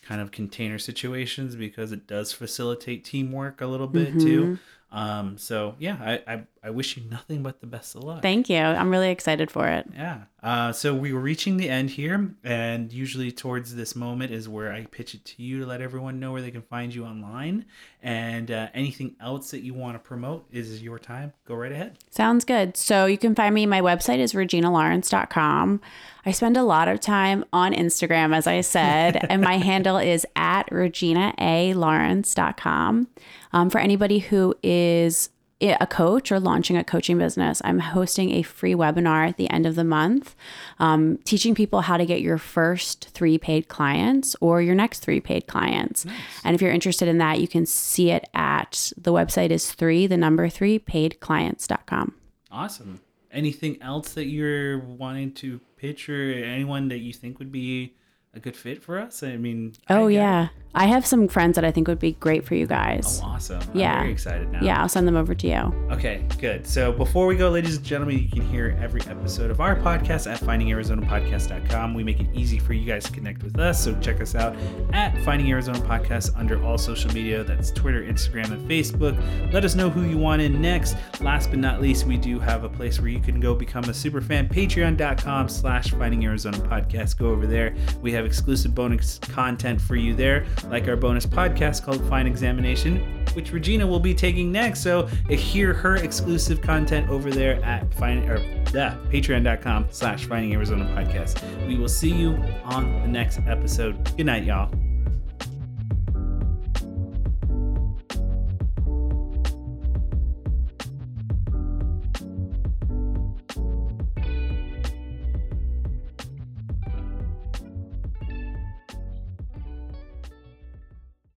[0.02, 4.58] kind of container situations because it does facilitate teamwork a little bit too.
[4.94, 8.22] Um, so yeah, I, I, I wish you nothing but the best of luck.
[8.22, 8.58] Thank you.
[8.58, 9.88] I'm really excited for it.
[9.92, 10.20] yeah.
[10.40, 14.72] Uh, so we were reaching the end here, and usually towards this moment is where
[14.72, 17.64] I pitch it to you to let everyone know where they can find you online,
[18.02, 21.32] and uh, anything else that you want to promote is your time.
[21.46, 21.96] Go right ahead.
[22.10, 22.76] Sounds good.
[22.76, 23.64] So you can find me.
[23.66, 25.80] My website is reginalawrence.com.
[26.26, 30.24] I spend a lot of time on Instagram, as I said, and my handle is
[30.36, 33.08] at reginaalawrence.com.
[33.54, 35.30] Um, for anybody who is
[35.60, 39.64] a coach or launching a coaching business, I'm hosting a free webinar at the end
[39.64, 40.34] of the month,
[40.80, 45.20] um, teaching people how to get your first three paid clients or your next three
[45.20, 46.04] paid clients.
[46.42, 50.08] And if you're interested in that, you can see it at the website is three,
[50.08, 52.14] the number three, paidclients.com.
[52.50, 53.00] Awesome.
[53.30, 57.94] Anything else that you're wanting to pitch or anyone that you think would be
[58.34, 59.22] a good fit for us?
[59.22, 62.44] I mean, Oh I- yeah, I have some friends that I think would be great
[62.44, 63.20] for you guys.
[63.22, 63.60] Oh, Awesome.
[63.74, 64.60] Yeah, I'm very excited now.
[64.60, 65.74] Yeah, I'll send them over to you.
[65.92, 66.66] Okay, good.
[66.66, 70.28] So before we go, ladies and gentlemen, you can hear every episode of our podcast
[70.32, 71.94] at findingarizonapodcast.com.
[71.94, 73.82] We make it easy for you guys to connect with us.
[73.82, 74.56] So check us out
[74.92, 77.44] at Finding Arizona Podcast under all social media.
[77.44, 79.16] That's Twitter, Instagram, and Facebook.
[79.52, 80.96] Let us know who you want in next.
[81.20, 83.94] Last but not least, we do have a place where you can go become a
[83.94, 84.48] super fan.
[84.48, 87.16] Patreon.com slash Finding Arizona Podcast.
[87.18, 87.74] Go over there.
[88.02, 92.98] We have exclusive bonus content for you there, like our bonus podcast called Fine Examination,
[93.34, 94.82] which Regina will be taking next.
[94.82, 98.38] So hear her exclusive content over there at find or
[98.72, 101.40] yeah, patreon.com slash finding Arizona podcast.
[101.66, 104.16] We will see you on the next episode.
[104.16, 104.70] Good night, y'all.